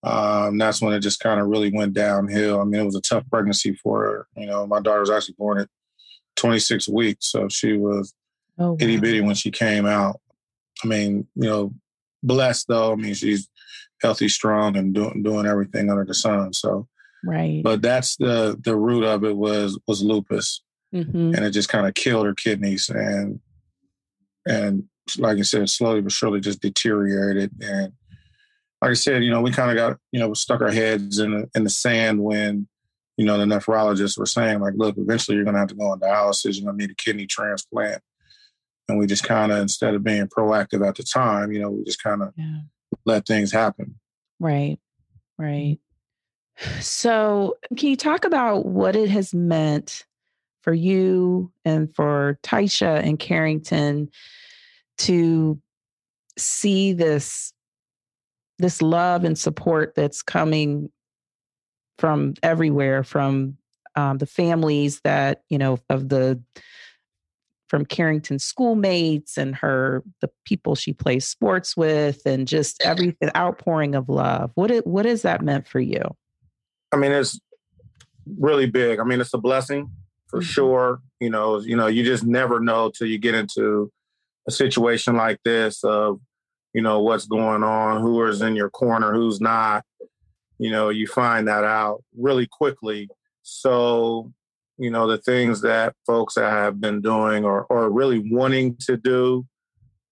um, 0.03 0.57
that's 0.57 0.81
when 0.81 0.93
it 0.93 0.99
just 0.99 1.21
kind 1.21 1.39
of 1.39 1.47
really 1.47 1.71
went 1.71 1.93
downhill. 1.93 2.59
I 2.59 2.65
mean, 2.65 2.81
it 2.81 2.85
was 2.85 2.97
a 2.97 3.01
tough 3.01 3.23
pregnancy 3.29 3.79
for 3.81 4.03
her. 4.03 4.27
You 4.35 4.45
know, 4.45 4.67
my 4.67 4.81
daughter 4.81 4.99
was 4.99 5.09
actually 5.09 5.35
born 5.37 5.59
at 5.59 5.69
26 6.35 6.89
weeks, 6.89 7.31
so 7.31 7.47
she 7.47 7.77
was 7.77 8.13
oh, 8.59 8.71
wow. 8.71 8.77
itty 8.77 8.99
bitty 8.99 9.21
when 9.21 9.35
she 9.35 9.51
came 9.51 9.85
out. 9.85 10.19
I 10.83 10.87
mean, 10.87 11.25
you 11.35 11.47
know, 11.47 11.73
blessed 12.23 12.67
though. 12.67 12.91
I 12.91 12.95
mean, 12.95 13.13
she's 13.13 13.47
healthy, 14.01 14.27
strong, 14.27 14.75
and 14.75 14.93
doing 14.93 15.23
doing 15.23 15.45
everything 15.45 15.89
under 15.89 16.03
the 16.03 16.13
sun. 16.13 16.51
So 16.51 16.89
Right. 17.27 17.61
But 17.61 17.81
that's 17.81 18.15
the 18.15 18.57
the 18.63 18.75
root 18.75 19.03
of 19.03 19.25
it 19.25 19.35
was 19.35 19.77
was 19.85 20.01
lupus, 20.01 20.61
mm-hmm. 20.95 21.35
and 21.35 21.43
it 21.43 21.51
just 21.51 21.67
kind 21.67 21.85
of 21.85 21.93
killed 21.93 22.25
her 22.25 22.33
kidneys 22.33 22.89
and 22.89 23.41
and 24.45 24.85
like 25.17 25.37
I 25.37 25.41
said, 25.41 25.69
slowly 25.69 25.99
but 25.99 26.13
surely 26.13 26.39
just 26.39 26.61
deteriorated. 26.61 27.51
And 27.61 27.91
like 28.81 28.91
I 28.91 28.93
said, 28.93 29.25
you 29.25 29.29
know, 29.31 29.41
we 29.41 29.51
kind 29.51 29.71
of 29.71 29.75
got 29.75 29.99
you 30.13 30.21
know 30.21 30.33
stuck 30.33 30.61
our 30.61 30.71
heads 30.71 31.19
in 31.19 31.31
the, 31.31 31.49
in 31.53 31.65
the 31.65 31.69
sand 31.69 32.23
when 32.23 32.69
you 33.17 33.25
know 33.25 33.37
the 33.37 33.43
nephrologists 33.43 34.17
were 34.17 34.25
saying 34.25 34.61
like, 34.61 34.75
look, 34.77 34.95
eventually 34.97 35.35
you're 35.35 35.43
going 35.43 35.55
to 35.55 35.59
have 35.59 35.69
to 35.69 35.75
go 35.75 35.87
on 35.87 35.99
dialysis. 35.99 36.55
You're 36.55 36.65
going 36.65 36.77
to 36.77 36.85
need 36.85 36.91
a 36.91 36.95
kidney 36.95 37.25
transplant. 37.25 38.01
and 38.87 38.97
we 38.97 39.05
just 39.05 39.25
kind 39.25 39.51
of 39.51 39.57
instead 39.57 39.95
of 39.95 40.03
being 40.03 40.27
proactive 40.27 40.87
at 40.87 40.95
the 40.95 41.03
time, 41.03 41.51
you 41.51 41.59
know, 41.59 41.71
we 41.71 41.83
just 41.83 42.01
kind 42.01 42.21
of 42.21 42.31
yeah. 42.37 42.59
let 43.05 43.25
things 43.25 43.51
happen. 43.51 43.99
Right. 44.39 44.79
Right. 45.37 45.79
So, 46.79 47.57
can 47.77 47.89
you 47.89 47.95
talk 47.95 48.25
about 48.25 48.65
what 48.65 48.95
it 48.95 49.09
has 49.09 49.33
meant 49.33 50.05
for 50.63 50.73
you 50.73 51.51
and 51.63 51.93
for 51.95 52.39
Taisha 52.43 53.01
and 53.03 53.19
Carrington 53.19 54.09
to 54.99 55.61
see 56.37 56.93
this 56.93 57.53
this 58.59 58.81
love 58.81 59.23
and 59.23 59.37
support 59.37 59.93
that's 59.95 60.23
coming 60.23 60.89
from 61.99 62.33
everywhere 62.41 63.03
from 63.03 63.57
um, 63.95 64.17
the 64.17 64.25
families 64.25 64.99
that 65.01 65.43
you 65.49 65.57
know 65.57 65.77
of 65.89 66.09
the 66.09 66.41
from 67.67 67.85
Carrington 67.85 68.39
schoolmates 68.39 69.37
and 69.37 69.55
her 69.55 70.03
the 70.21 70.29
people 70.45 70.75
she 70.75 70.93
plays 70.93 71.25
sports 71.25 71.75
with 71.75 72.25
and 72.25 72.47
just 72.47 72.81
everything 72.83 73.29
outpouring 73.35 73.93
of 73.93 74.09
love. 74.09 74.51
What 74.55 74.71
it, 74.71 74.87
what 74.87 75.05
has 75.05 75.23
that 75.23 75.41
meant 75.41 75.67
for 75.67 75.79
you? 75.79 76.01
I 76.91 76.97
mean, 76.97 77.11
it's 77.11 77.39
really 78.39 78.65
big. 78.65 78.99
I 78.99 79.03
mean, 79.03 79.21
it's 79.21 79.33
a 79.33 79.37
blessing 79.37 79.91
for 80.27 80.39
mm-hmm. 80.39 80.47
sure. 80.47 81.01
You 81.19 81.29
know, 81.29 81.59
you 81.59 81.75
know, 81.75 81.87
you 81.87 82.03
just 82.03 82.23
never 82.23 82.59
know 82.59 82.91
till 82.91 83.07
you 83.07 83.17
get 83.17 83.35
into 83.35 83.91
a 84.47 84.51
situation 84.51 85.15
like 85.15 85.39
this 85.43 85.83
of, 85.83 86.19
you 86.73 86.81
know, 86.81 87.01
what's 87.01 87.25
going 87.25 87.63
on, 87.63 88.01
who 88.01 88.23
is 88.25 88.41
in 88.41 88.55
your 88.55 88.69
corner, 88.69 89.13
who's 89.13 89.41
not. 89.41 89.83
You 90.59 90.71
know, 90.71 90.89
you 90.89 91.07
find 91.07 91.47
that 91.47 91.63
out 91.63 92.03
really 92.15 92.47
quickly. 92.47 93.09
So 93.43 94.33
you 94.77 94.91
know, 94.91 95.07
the 95.07 95.17
things 95.17 95.61
that 95.61 95.95
folks 96.05 96.35
that 96.35 96.51
have 96.51 96.79
been 96.79 97.01
doing 97.01 97.43
or, 97.43 97.65
or 97.65 97.89
really 97.89 98.19
wanting 98.19 98.75
to 98.77 98.95
do, 98.95 99.45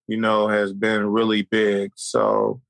you 0.07 0.17
know, 0.17 0.47
has 0.47 0.73
been 0.73 1.05
really 1.05 1.43
big. 1.43 1.91
So, 1.95 2.61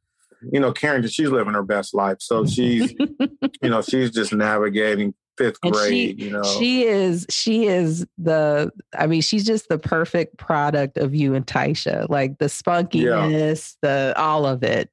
you 0.52 0.60
know, 0.60 0.72
Karen, 0.72 1.08
she's 1.08 1.30
living 1.30 1.54
her 1.54 1.64
best 1.64 1.94
life. 1.94 2.18
So 2.20 2.46
she's, 2.46 2.94
you 3.62 3.70
know, 3.70 3.82
she's 3.82 4.12
just 4.12 4.34
navigating 4.34 5.14
fifth 5.38 5.58
and 5.64 5.74
grade, 5.74 6.20
she, 6.20 6.26
you 6.26 6.32
know. 6.32 6.44
She 6.44 6.84
is, 6.84 7.26
she 7.30 7.66
is 7.66 8.06
the, 8.18 8.72
I 8.98 9.08
mean, 9.08 9.22
she's 9.22 9.46
just 9.46 9.70
the 9.70 9.78
perfect 9.78 10.38
product 10.38 10.98
of 10.98 11.14
you 11.14 11.36
and 11.36 11.46
Taisha, 11.46 12.10
like 12.10 12.38
the 12.38 12.46
spunkiness, 12.46 13.76
yeah. 13.84 13.90
the, 13.90 14.14
all 14.18 14.46
of 14.46 14.64
it. 14.64 14.90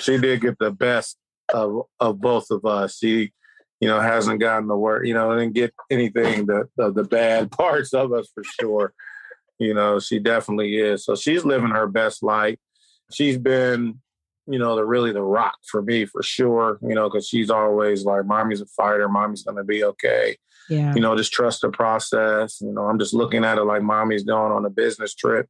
she 0.00 0.18
did 0.18 0.40
get 0.40 0.58
the 0.58 0.70
best 0.70 1.16
of, 1.52 1.82
of 2.00 2.20
both 2.20 2.50
of 2.50 2.64
us. 2.64 2.98
She, 2.98 3.32
you 3.80 3.88
know, 3.88 4.00
hasn't 4.00 4.40
gotten 4.40 4.68
the 4.68 4.76
work, 4.76 5.06
you 5.06 5.14
know, 5.14 5.36
didn't 5.38 5.54
get 5.54 5.72
anything 5.90 6.46
the, 6.46 6.68
the, 6.76 6.92
the 6.92 7.04
bad 7.04 7.50
parts 7.52 7.94
of 7.94 8.12
us 8.12 8.28
for 8.34 8.42
sure. 8.44 8.92
You 9.58 9.74
know, 9.74 9.98
she 9.98 10.18
definitely 10.18 10.76
is. 10.76 11.04
So 11.04 11.16
she's 11.16 11.44
living 11.44 11.70
her 11.70 11.86
best 11.86 12.22
life. 12.22 12.58
She's 13.12 13.38
been, 13.38 14.00
you 14.48 14.58
know, 14.58 14.76
the 14.76 14.84
really 14.84 15.12
the 15.12 15.22
rock 15.22 15.58
for 15.70 15.82
me 15.82 16.04
for 16.04 16.22
sure. 16.22 16.78
You 16.82 16.94
know, 16.94 17.08
because 17.08 17.28
she's 17.28 17.50
always 17.50 18.04
like, 18.04 18.26
"Mommy's 18.26 18.60
a 18.60 18.66
fighter. 18.66 19.08
Mommy's 19.08 19.42
gonna 19.42 19.64
be 19.64 19.84
okay." 19.84 20.36
Yeah. 20.68 20.94
You 20.94 21.00
know, 21.00 21.16
just 21.16 21.32
trust 21.32 21.62
the 21.62 21.70
process. 21.70 22.60
You 22.60 22.72
know, 22.72 22.86
I'm 22.86 22.98
just 22.98 23.14
looking 23.14 23.44
at 23.44 23.58
it 23.58 23.64
like 23.64 23.82
mommy's 23.82 24.24
going 24.24 24.52
on 24.52 24.64
a 24.64 24.70
business 24.70 25.14
trip, 25.14 25.48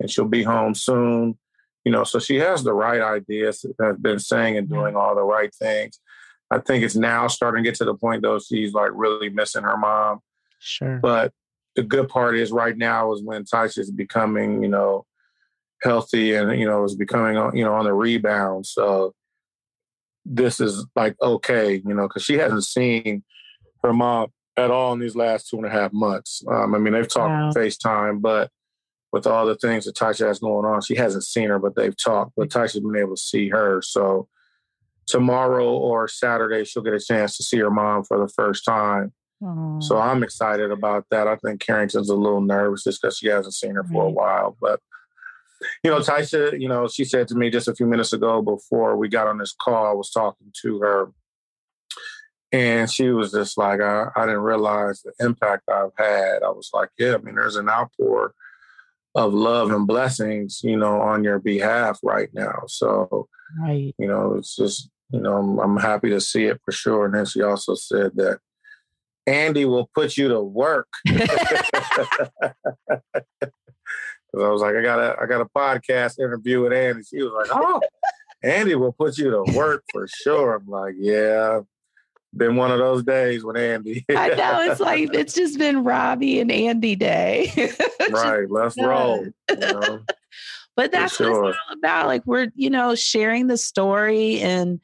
and 0.00 0.10
she'll 0.10 0.26
be 0.26 0.42
home 0.42 0.74
soon. 0.74 1.38
You 1.84 1.92
know, 1.92 2.04
so 2.04 2.18
she 2.18 2.36
has 2.36 2.64
the 2.64 2.74
right 2.74 3.00
ideas. 3.00 3.64
Has 3.80 3.96
been 3.96 4.18
saying 4.18 4.56
and 4.56 4.68
doing 4.68 4.96
all 4.96 5.14
the 5.14 5.22
right 5.22 5.54
things. 5.54 6.00
I 6.50 6.58
think 6.58 6.84
it's 6.84 6.96
now 6.96 7.26
starting 7.26 7.64
to 7.64 7.70
get 7.70 7.76
to 7.78 7.84
the 7.84 7.94
point 7.94 8.22
though 8.22 8.38
she's 8.38 8.72
like 8.72 8.90
really 8.94 9.28
missing 9.28 9.64
her 9.64 9.76
mom. 9.76 10.20
Sure. 10.58 10.98
But 10.98 11.32
the 11.74 11.82
good 11.82 12.08
part 12.08 12.36
is 12.36 12.50
right 12.50 12.76
now 12.76 13.12
is 13.12 13.22
when 13.22 13.44
Taisha 13.44 13.78
is 13.78 13.90
becoming, 13.90 14.62
you 14.62 14.68
know, 14.68 15.04
healthy 15.82 16.34
and 16.34 16.58
you 16.58 16.66
know 16.66 16.84
is 16.84 16.96
becoming 16.96 17.34
you 17.56 17.64
know 17.64 17.74
on 17.74 17.84
the 17.84 17.92
rebound. 17.92 18.66
So 18.66 19.14
this 20.24 20.60
is 20.60 20.84
like 20.94 21.16
okay, 21.22 21.82
you 21.86 21.94
know, 21.94 22.08
because 22.08 22.24
she 22.24 22.34
hasn't 22.34 22.64
seen 22.64 23.22
her 23.82 23.92
mom 23.92 24.28
at 24.56 24.70
all 24.70 24.92
in 24.92 25.00
these 25.00 25.16
last 25.16 25.48
two 25.48 25.56
and 25.56 25.66
a 25.66 25.70
half 25.70 25.92
months. 25.92 26.42
Um, 26.48 26.74
I 26.74 26.78
mean, 26.78 26.94
they've 26.94 27.08
talked 27.08 27.30
wow. 27.30 27.52
FaceTime, 27.54 28.22
but 28.22 28.50
with 29.12 29.26
all 29.26 29.46
the 29.46 29.56
things 29.56 29.84
that 29.84 29.94
Tasha 29.94 30.26
has 30.26 30.40
going 30.40 30.64
on, 30.64 30.82
she 30.82 30.96
hasn't 30.96 31.24
seen 31.24 31.48
her, 31.48 31.58
but 31.58 31.76
they've 31.76 31.96
talked. 31.96 32.32
But 32.36 32.48
Tasha's 32.48 32.80
been 32.80 32.96
able 32.96 33.16
to 33.16 33.20
see 33.20 33.48
her. 33.50 33.80
So 33.82 34.28
tomorrow 35.06 35.68
or 35.68 36.08
Saturday, 36.08 36.64
she'll 36.64 36.82
get 36.82 36.94
a 36.94 37.00
chance 37.00 37.36
to 37.36 37.42
see 37.42 37.58
her 37.58 37.70
mom 37.70 38.04
for 38.04 38.18
the 38.18 38.28
first 38.28 38.64
time. 38.64 39.12
Aww. 39.42 39.82
So 39.82 39.98
I'm 39.98 40.22
excited 40.22 40.70
about 40.70 41.04
that. 41.10 41.28
I 41.28 41.36
think 41.36 41.60
Carrington's 41.60 42.10
a 42.10 42.14
little 42.14 42.40
nervous 42.40 42.84
just 42.84 43.02
because 43.02 43.18
she 43.18 43.28
hasn't 43.28 43.54
seen 43.54 43.74
her 43.74 43.84
for 43.84 44.04
a 44.04 44.10
while. 44.10 44.56
But, 44.60 44.80
you 45.82 45.90
know, 45.90 46.00
Taisha, 46.00 46.58
you 46.60 46.68
know, 46.68 46.88
she 46.88 47.04
said 47.04 47.28
to 47.28 47.34
me 47.34 47.50
just 47.50 47.68
a 47.68 47.74
few 47.74 47.86
minutes 47.86 48.12
ago 48.12 48.42
before 48.42 48.96
we 48.96 49.08
got 49.08 49.26
on 49.26 49.38
this 49.38 49.54
call, 49.60 49.86
I 49.86 49.92
was 49.92 50.10
talking 50.10 50.52
to 50.62 50.78
her. 50.80 51.12
And 52.52 52.90
she 52.90 53.10
was 53.10 53.32
just 53.32 53.58
like, 53.58 53.80
I, 53.80 54.08
I 54.16 54.26
didn't 54.26 54.40
realize 54.40 55.02
the 55.02 55.12
impact 55.24 55.68
I've 55.68 55.90
had. 55.98 56.42
I 56.42 56.50
was 56.50 56.70
like, 56.72 56.90
yeah, 56.98 57.14
I 57.14 57.18
mean, 57.18 57.34
there's 57.34 57.56
an 57.56 57.68
outpour 57.68 58.34
of 59.14 59.34
love 59.34 59.70
and 59.70 59.86
blessings, 59.86 60.60
you 60.62 60.76
know, 60.76 61.00
on 61.00 61.24
your 61.24 61.38
behalf 61.38 61.98
right 62.02 62.28
now. 62.32 62.62
So, 62.68 63.28
right. 63.60 63.94
you 63.98 64.06
know, 64.06 64.34
it's 64.34 64.54
just 64.54 64.90
you 65.10 65.20
know, 65.20 65.36
I'm, 65.36 65.58
I'm 65.58 65.76
happy 65.76 66.10
to 66.10 66.20
see 66.20 66.44
it 66.46 66.60
for 66.64 66.72
sure. 66.72 67.06
And 67.06 67.14
then 67.14 67.26
she 67.26 67.42
also 67.42 67.74
said 67.74 68.12
that 68.16 68.40
Andy 69.26 69.64
will 69.64 69.90
put 69.94 70.16
you 70.16 70.28
to 70.28 70.40
work. 70.40 70.88
I 74.44 74.48
was 74.48 74.60
like, 74.60 74.74
I 74.76 74.82
got 74.82 74.98
a 74.98 75.16
I 75.20 75.26
got 75.26 75.40
a 75.40 75.46
podcast 75.46 76.18
interview 76.18 76.62
with 76.62 76.72
Andy. 76.72 77.02
She 77.02 77.22
was 77.22 77.32
like, 77.32 77.48
Oh, 77.50 77.80
Andy 78.42 78.74
will 78.74 78.92
put 78.92 79.18
you 79.18 79.30
to 79.30 79.52
work 79.56 79.84
for 79.92 80.06
sure. 80.08 80.56
I'm 80.56 80.66
like, 80.66 80.94
Yeah. 80.98 81.60
Been 82.34 82.56
one 82.56 82.70
of 82.70 82.78
those 82.78 83.02
days 83.02 83.44
with 83.44 83.56
Andy. 83.56 84.04
I 84.10 84.28
know 84.28 84.70
it's 84.70 84.80
like 84.80 85.14
it's 85.14 85.32
just 85.32 85.58
been 85.58 85.84
Robbie 85.84 86.40
and 86.40 86.52
Andy 86.52 86.94
day. 86.94 87.50
right, 88.10 88.50
let's 88.50 88.76
roll. 88.78 89.24
You 89.48 89.56
know? 89.56 90.00
But 90.74 90.92
that's 90.92 91.16
sure. 91.16 91.40
what 91.40 91.48
it's 91.50 91.58
all 91.66 91.78
about. 91.78 92.06
Like 92.08 92.26
we're, 92.26 92.48
you 92.54 92.68
know, 92.68 92.94
sharing 92.94 93.46
the 93.46 93.56
story 93.56 94.40
and 94.40 94.80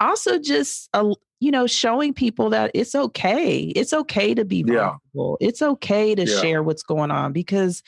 also 0.00 0.38
just 0.38 0.88
uh, 0.92 1.14
you 1.38 1.52
know 1.52 1.68
showing 1.68 2.12
people 2.12 2.50
that 2.50 2.72
it's 2.74 2.94
okay. 2.94 3.60
It's 3.60 3.92
okay 3.92 4.34
to 4.34 4.44
be 4.44 4.64
vulnerable. 4.64 5.38
Yeah. 5.40 5.48
It's 5.48 5.62
okay 5.62 6.14
to 6.14 6.24
yeah. 6.24 6.40
share 6.40 6.62
what's 6.62 6.82
going 6.82 7.12
on 7.12 7.32
because 7.32 7.84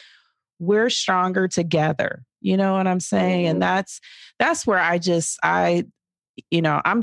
we're 0.59 0.91
stronger 0.91 1.49
together. 1.49 2.25
You 2.41 2.57
know 2.57 2.75
what 2.75 2.87
I'm 2.87 3.00
saying? 3.00 3.45
Mm-hmm. 3.45 3.50
And 3.50 3.62
that's 3.62 4.00
that's 4.38 4.67
where 4.67 4.79
I 4.79 4.99
just 4.99 5.38
I 5.43 5.85
you 6.50 6.62
know, 6.62 6.81
I'm 6.85 7.03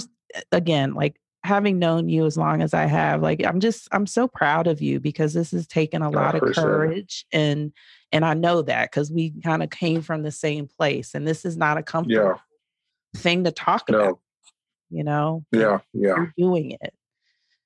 again 0.52 0.94
like 0.94 1.20
having 1.44 1.78
known 1.78 2.10
you 2.10 2.26
as 2.26 2.38
long 2.38 2.62
as 2.62 2.74
I 2.74 2.86
have, 2.86 3.22
like 3.22 3.46
I'm 3.46 3.60
just 3.60 3.88
I'm 3.92 4.08
so 4.08 4.28
proud 4.28 4.68
of 4.68 4.82
you 4.82 5.00
because 5.00 5.34
this 5.34 5.52
has 5.52 5.68
taken 5.68 6.02
a 6.02 6.10
lot 6.10 6.36
of 6.36 6.54
courage 6.56 7.26
and 7.32 7.72
and 8.12 8.24
I 8.24 8.34
know 8.34 8.62
that 8.62 8.92
because 8.92 9.12
we 9.12 9.34
kind 9.44 9.62
of 9.62 9.70
came 9.70 10.02
from 10.02 10.24
the 10.24 10.32
same 10.32 10.68
place. 10.68 11.14
And 11.14 11.28
this 11.28 11.44
is 11.44 11.58
not 11.58 11.78
a 11.78 11.84
comfortable 11.84 12.40
yeah. 13.14 13.20
thing 13.22 13.44
to 13.44 13.52
talk 13.52 13.90
no. 13.90 14.00
about. 14.00 14.20
You 14.90 15.04
know? 15.04 15.44
Yeah, 15.52 15.80
yeah. 15.94 16.16
You're 16.16 16.34
doing 16.38 16.78
it. 16.80 16.94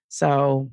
So 0.08 0.72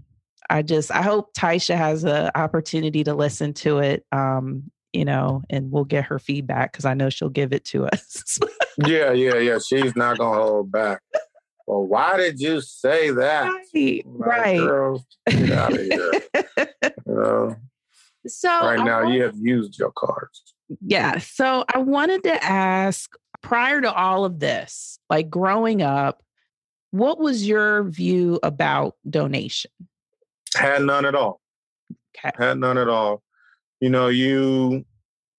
I 0.48 0.62
just 0.62 0.90
I 0.90 1.02
hope 1.02 1.34
Taisha 1.34 1.76
has 1.76 2.04
an 2.04 2.30
opportunity 2.34 3.04
to 3.04 3.14
listen 3.14 3.52
to 3.54 3.78
it. 3.78 4.04
Um, 4.12 4.70
you 4.96 5.04
know, 5.04 5.42
and 5.50 5.70
we'll 5.70 5.84
get 5.84 6.04
her 6.06 6.18
feedback 6.18 6.72
because 6.72 6.84
I 6.84 6.94
know 6.94 7.10
she'll 7.10 7.28
give 7.28 7.52
it 7.52 7.64
to 7.66 7.86
us. 7.86 8.38
yeah, 8.86 9.12
yeah, 9.12 9.36
yeah. 9.36 9.58
She's 9.58 9.94
not 9.94 10.18
gonna 10.18 10.42
hold 10.42 10.72
back. 10.72 11.02
Well, 11.66 11.84
why 11.84 12.16
did 12.16 12.40
you 12.40 12.60
say 12.60 13.10
that? 13.10 13.52
Right, 13.74 14.02
right. 14.06 14.58
Girl, 14.58 15.04
get 15.28 15.50
out 15.50 15.72
of 15.72 15.80
here. 15.80 16.12
you 17.06 17.14
know? 17.14 17.56
So 18.26 18.48
right 18.48 18.84
now, 18.84 19.02
you 19.02 19.22
have 19.22 19.36
used 19.36 19.78
your 19.78 19.92
cards. 19.92 20.54
Yeah. 20.80 21.18
So 21.18 21.64
I 21.72 21.78
wanted 21.78 22.22
to 22.24 22.44
ask 22.44 23.10
prior 23.42 23.80
to 23.80 23.92
all 23.92 24.24
of 24.24 24.40
this, 24.40 24.98
like 25.10 25.28
growing 25.28 25.82
up, 25.82 26.22
what 26.90 27.18
was 27.18 27.46
your 27.46 27.84
view 27.84 28.40
about 28.42 28.94
donation? 29.08 29.70
Had 30.56 30.82
none 30.82 31.04
at 31.04 31.14
all. 31.14 31.40
Okay. 32.16 32.30
Had 32.38 32.58
none 32.58 32.78
at 32.78 32.88
all. 32.88 33.22
You 33.80 33.90
know, 33.90 34.08
you 34.08 34.84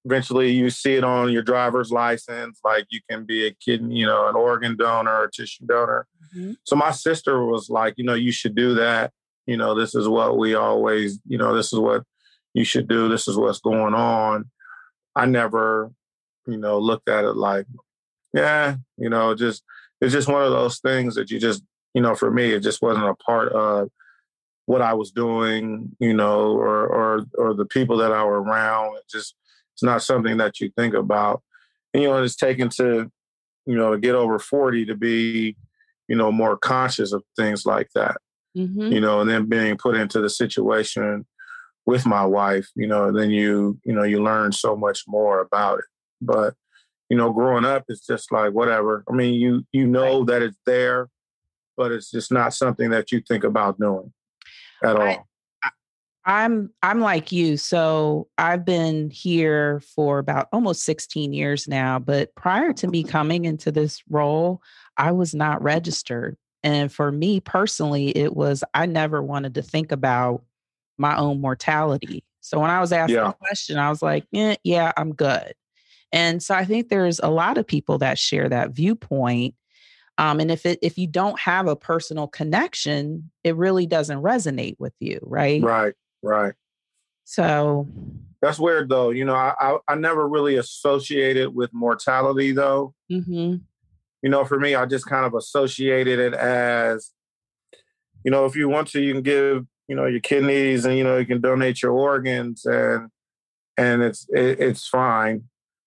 eventually 0.06 0.51
you 0.51 0.70
see 0.70 0.94
it 0.96 1.03
on 1.03 1.32
your 1.32 1.44
driver's 1.44 1.91
license, 1.91 2.60
like 2.63 2.86
you 2.89 3.01
can 3.10 3.25
be 3.25 3.46
a 3.46 3.51
kidney, 3.51 3.96
you 3.98 4.06
know, 4.06 4.29
an 4.29 4.36
organ 4.36 4.77
donor 4.77 5.12
or 5.12 5.27
tissue 5.27 5.65
donor. 5.65 6.08
Mm-hmm. 6.36 6.53
So 6.63 6.75
my 6.75 6.91
sister 6.91 7.46
was 7.46 7.70
like, 7.70 7.96
you 7.98 8.06
know, 8.06 8.13
you 8.13 8.32
should 8.32 8.56
do 8.56 8.75
that. 8.75 9.12
You 9.46 9.58
know, 9.58 9.75
this 9.75 9.96
is 9.96 10.08
what 10.08 10.38
we 10.38 10.56
always, 10.56 11.20
you 11.27 11.38
know, 11.38 11.56
this 11.56 11.74
is 11.74 11.79
what 11.79 12.03
you 12.53 12.63
should 12.63 12.88
do. 12.88 13.10
This 13.10 13.27
is 13.27 13.38
what's 13.38 13.60
going 13.60 13.94
on. 13.94 14.50
I 15.15 15.25
never, 15.25 15.91
you 16.46 16.58
know, 16.58 16.79
looked 16.79 17.10
at 17.10 17.25
it 17.25 17.36
like, 17.36 17.65
yeah, 18.34 18.75
you 18.98 19.10
know, 19.10 19.36
just 19.36 19.63
it's 20.00 20.13
just 20.13 20.27
one 20.27 20.44
of 20.44 20.51
those 20.51 20.79
things 20.79 21.15
that 21.15 21.32
you 21.32 21.39
just, 21.39 21.63
you 21.94 22.01
know, 22.01 22.15
for 22.15 22.32
me, 22.32 22.51
it 22.51 22.62
just 22.62 22.82
wasn't 22.82 23.08
a 23.08 23.15
part 23.15 23.51
of 23.51 23.89
what 24.68 24.82
I 24.82 24.94
was 24.94 25.12
doing, 25.12 25.96
you 26.00 26.14
know, 26.14 26.52
or 26.52 26.86
or 26.88 27.26
or 27.38 27.54
the 27.56 27.66
people 27.66 27.98
that 27.98 28.12
I 28.12 28.24
were 28.24 28.42
around. 28.42 28.98
It 28.98 29.04
just 29.10 29.34
it's 29.74 29.84
not 29.84 30.04
something 30.04 30.38
that 30.38 30.60
you 30.60 30.72
think 30.76 30.94
about. 30.94 31.42
And, 31.94 32.04
you 32.04 32.10
know, 32.10 32.22
it's 32.22 32.36
taken 32.36 32.70
to, 32.78 33.12
you 33.66 33.76
know, 33.76 33.92
to 33.92 34.00
get 34.00 34.16
over 34.16 34.40
40 34.40 34.86
to 34.86 34.96
be, 34.96 35.56
you 36.08 36.16
know, 36.16 36.32
more 36.32 36.58
conscious 36.58 37.14
of 37.14 37.24
things 37.36 37.66
like 37.66 37.90
that. 37.94 38.18
Mm-hmm. 38.58 38.92
You 38.92 39.00
know, 39.00 39.22
and 39.22 39.30
then 39.30 39.46
being 39.46 39.78
put 39.78 39.96
into 39.96 40.20
the 40.20 40.32
situation 40.32 41.26
with 41.86 42.06
my 42.06 42.26
wife, 42.26 42.68
you 42.76 42.88
know, 42.88 43.12
then 43.12 43.30
you, 43.30 43.78
you 43.86 43.94
know, 43.94 44.04
you 44.04 44.22
learn 44.22 44.52
so 44.52 44.76
much 44.76 45.04
more 45.08 45.40
about 45.40 45.80
it. 45.80 45.86
But, 46.22 46.56
you 47.10 47.16
know, 47.16 47.32
growing 47.32 47.64
up, 47.64 47.86
it's 47.88 48.06
just 48.06 48.32
like 48.32 48.52
whatever. 48.52 49.04
I 49.08 49.14
mean, 49.14 49.36
you 49.36 49.66
you 49.72 49.88
know 49.88 50.20
right. 50.20 50.28
that 50.28 50.42
it's 50.42 50.58
there, 50.66 51.08
but 51.78 51.92
it's 51.92 52.12
just 52.12 52.32
not 52.32 52.54
something 52.54 52.90
that 52.90 53.12
you 53.12 53.22
think 53.22 53.44
about 53.44 53.80
doing 53.80 54.12
at 54.84 54.96
all. 54.96 55.28
I, 55.64 55.70
I'm 56.28 56.72
I'm 56.84 57.00
like 57.00 57.32
you. 57.32 57.56
So 57.56 58.28
I've 58.38 58.66
been 58.66 59.10
here 59.10 59.80
for 59.96 60.20
about 60.20 60.50
almost 60.52 60.84
16 60.84 61.32
years 61.32 61.68
now, 61.68 62.00
but 62.00 62.36
prior 62.36 62.74
to 62.74 62.88
me 62.88 63.04
coming 63.06 63.46
into 63.46 63.72
this 63.72 64.04
role, 64.10 64.62
I 64.98 65.14
was 65.14 65.34
not 65.34 65.64
registered. 65.64 66.38
And 66.64 66.92
for 66.92 67.12
me 67.12 67.40
personally, 67.40 68.10
it 68.10 68.36
was 68.36 68.64
I 68.74 68.88
never 68.88 69.22
wanted 69.22 69.56
to 69.56 69.62
think 69.62 69.92
about 69.92 70.44
my 70.98 71.16
own 71.16 71.40
mortality. 71.40 72.26
So 72.42 72.60
when 72.60 72.70
I 72.70 72.82
was 72.82 72.92
asked 72.92 73.12
yeah. 73.12 73.28
the 73.28 73.34
question, 73.34 73.78
I 73.78 73.90
was 73.90 74.02
like, 74.02 74.26
eh, 74.34 74.56
yeah, 74.64 74.92
I'm 74.98 75.14
good. 75.14 75.54
And 76.12 76.42
so 76.42 76.56
I 76.56 76.66
think 76.66 76.90
there's 76.90 77.20
a 77.20 77.30
lot 77.30 77.58
of 77.58 77.68
people 77.68 77.98
that 78.00 78.18
share 78.18 78.50
that 78.50 78.72
viewpoint. 78.72 79.56
Um, 80.18 80.40
and 80.40 80.50
if 80.50 80.66
it 80.66 80.80
if 80.82 80.98
you 80.98 81.08
don't 81.08 81.40
have 81.40 81.68
a 81.68 81.76
personal 81.76 82.28
connection, 82.28 83.30
it 83.44 83.56
really 83.56 83.86
doesn't 83.86 84.22
resonate 84.22 84.76
with 84.80 84.94
you, 85.00 85.20
right? 85.22 85.62
Right, 85.62 85.94
right. 86.24 86.54
So 87.24 87.88
that's 88.42 88.60
weird 88.60 88.90
though. 88.90 89.12
You 89.12 89.26
know, 89.26 89.36
I 89.36 89.54
I, 89.60 89.78
I 89.88 89.96
never 89.96 90.28
really 90.28 90.56
associated 90.56 91.54
with 91.54 91.74
mortality 91.74 92.52
though. 92.52 92.94
Mm-hmm. 93.12 93.56
You 94.24 94.30
know, 94.30 94.46
for 94.46 94.60
me, 94.60 94.76
I 94.76 94.86
just 94.86 95.06
kind 95.06 95.26
of 95.26 95.36
associated 95.36 96.20
it 96.20 96.34
as, 96.34 97.12
you 98.24 98.32
know, 98.32 98.46
if 98.46 98.56
you 98.56 98.68
want 98.68 98.88
to, 98.90 99.02
you 99.02 99.14
can 99.14 99.22
give 99.22 99.66
you 99.88 99.96
know 99.96 100.06
your 100.06 100.20
kidneys 100.20 100.86
and 100.86 100.98
you 100.98 101.04
know 101.04 101.18
you 101.18 101.26
can 101.26 101.42
donate 101.42 101.82
your 101.82 101.94
organs 101.94 102.66
and 102.66 103.10
and 103.78 104.02
it's 104.04 104.28
it, 104.30 104.60
it's 104.60 104.88
fine 104.88 105.44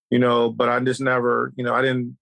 you 0.09 0.19
know 0.19 0.49
but 0.49 0.69
i 0.69 0.79
just 0.79 1.01
never 1.01 1.53
you 1.55 1.63
know 1.63 1.73
i 1.73 1.81
didn't 1.81 2.17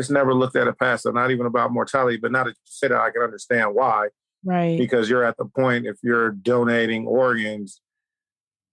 just 0.00 0.10
never 0.10 0.34
looked 0.34 0.56
at 0.56 0.66
it 0.66 0.78
past 0.78 1.06
it 1.06 1.14
not 1.14 1.30
even 1.30 1.46
about 1.46 1.72
mortality 1.72 2.16
but 2.16 2.32
now 2.32 2.44
that 2.44 2.50
you 2.50 2.54
said 2.64 2.90
it 2.90 2.96
i 2.96 3.10
can 3.10 3.22
understand 3.22 3.74
why 3.74 4.08
right. 4.44 4.78
because 4.78 5.08
you're 5.08 5.24
at 5.24 5.36
the 5.36 5.44
point 5.44 5.86
if 5.86 5.96
you're 6.02 6.30
donating 6.30 7.06
organs 7.06 7.80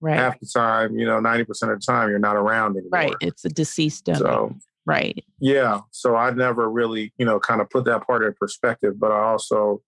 right. 0.02 0.18
half 0.18 0.40
the 0.40 0.48
time 0.54 0.98
you 0.98 1.06
know 1.06 1.20
90% 1.20 1.48
of 1.50 1.80
the 1.80 1.84
time 1.86 2.10
you're 2.10 2.20
not 2.20 2.36
around 2.36 2.72
anymore. 2.78 2.90
Right 2.92 3.14
it's 3.22 3.46
a 3.46 3.50
deceased 3.50 4.06
donor. 4.06 4.20
So 4.20 4.56
right. 4.86 5.24
Yeah 5.40 5.82
so 5.92 6.16
i 6.16 6.32
never 6.32 6.70
really 6.70 7.14
you 7.18 7.26
know 7.26 7.40
kind 7.40 7.62
of 7.62 7.70
put 7.70 7.86
that 7.86 8.08
part 8.08 8.24
in 8.24 8.34
perspective 8.34 9.00
but 9.00 9.12
i 9.12 9.20
also 9.20 9.82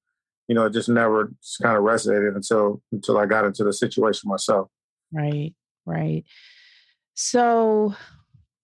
you 0.50 0.56
know, 0.56 0.66
it 0.66 0.74
just 0.74 0.90
never 0.90 1.32
just 1.42 1.62
kind 1.62 1.78
of 1.78 1.84
resonated 1.84 2.36
until 2.36 2.82
until 2.92 3.20
I 3.20 3.28
got 3.28 3.46
into 3.46 3.64
the 3.64 3.72
situation 3.72 4.30
myself. 4.30 4.68
Right, 5.14 5.54
right. 5.86 6.24
So 7.14 7.94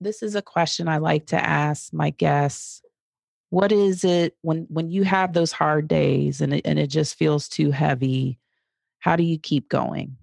this 0.02 0.22
is 0.22 0.36
a 0.36 0.42
question 0.42 0.88
I 0.88 0.98
like 0.98 1.28
to 1.28 1.44
ask 1.44 1.94
my 1.94 2.10
guests. 2.12 2.82
What 3.50 3.72
is 3.72 4.04
it 4.04 4.36
when 4.42 4.66
when 4.70 4.90
you 4.90 5.04
have 5.04 5.34
those 5.34 5.52
hard 5.52 5.88
days 5.88 6.42
and 6.42 6.56
it, 6.56 6.62
and 6.66 6.80
it 6.80 6.88
just 6.88 7.18
feels 7.18 7.48
too 7.48 7.72
heavy? 7.72 8.40
How 9.00 9.16
do 9.16 9.24
you 9.24 9.38
keep 9.38 9.70
going? 9.70 10.18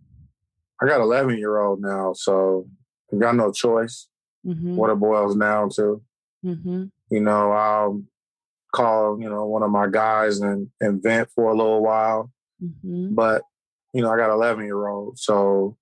I 0.82 0.86
got 0.86 1.00
11 1.00 1.38
year 1.38 1.58
old 1.58 1.80
now, 1.80 2.12
so 2.14 2.66
I 3.12 3.16
got 3.16 3.36
no 3.36 3.52
choice. 3.52 4.08
Mm-hmm. 4.44 4.74
What 4.74 4.90
it 4.90 4.96
boils 4.96 5.36
down 5.36 5.70
to, 5.76 6.02
mm-hmm. 6.44 6.84
you 7.10 7.20
know, 7.20 7.52
I'll 7.52 8.02
call, 8.74 9.20
you 9.20 9.30
know, 9.30 9.46
one 9.46 9.62
of 9.62 9.70
my 9.70 9.86
guys 9.86 10.40
and, 10.40 10.68
and 10.80 11.00
vent 11.00 11.28
for 11.32 11.52
a 11.52 11.56
little 11.56 11.80
while. 11.80 12.32
Mm-hmm. 12.60 13.14
But, 13.14 13.42
you 13.92 14.02
know, 14.02 14.10
I 14.10 14.16
got 14.16 14.32
11 14.32 14.64
year 14.64 14.88
old. 14.88 15.16
So 15.20 15.76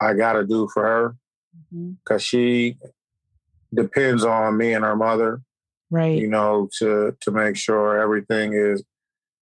I 0.00 0.14
got 0.14 0.34
to 0.34 0.46
do 0.46 0.68
for 0.72 0.84
her 0.84 1.16
because 1.70 2.22
mm-hmm. 2.22 2.36
she 2.36 2.76
depends 3.72 4.24
on 4.24 4.56
me 4.56 4.72
and 4.72 4.84
her 4.84 4.96
mother. 4.96 5.42
Right. 5.90 6.18
You 6.18 6.28
know, 6.28 6.68
to 6.78 7.16
to 7.20 7.30
make 7.30 7.56
sure 7.56 8.00
everything 8.00 8.54
is 8.54 8.82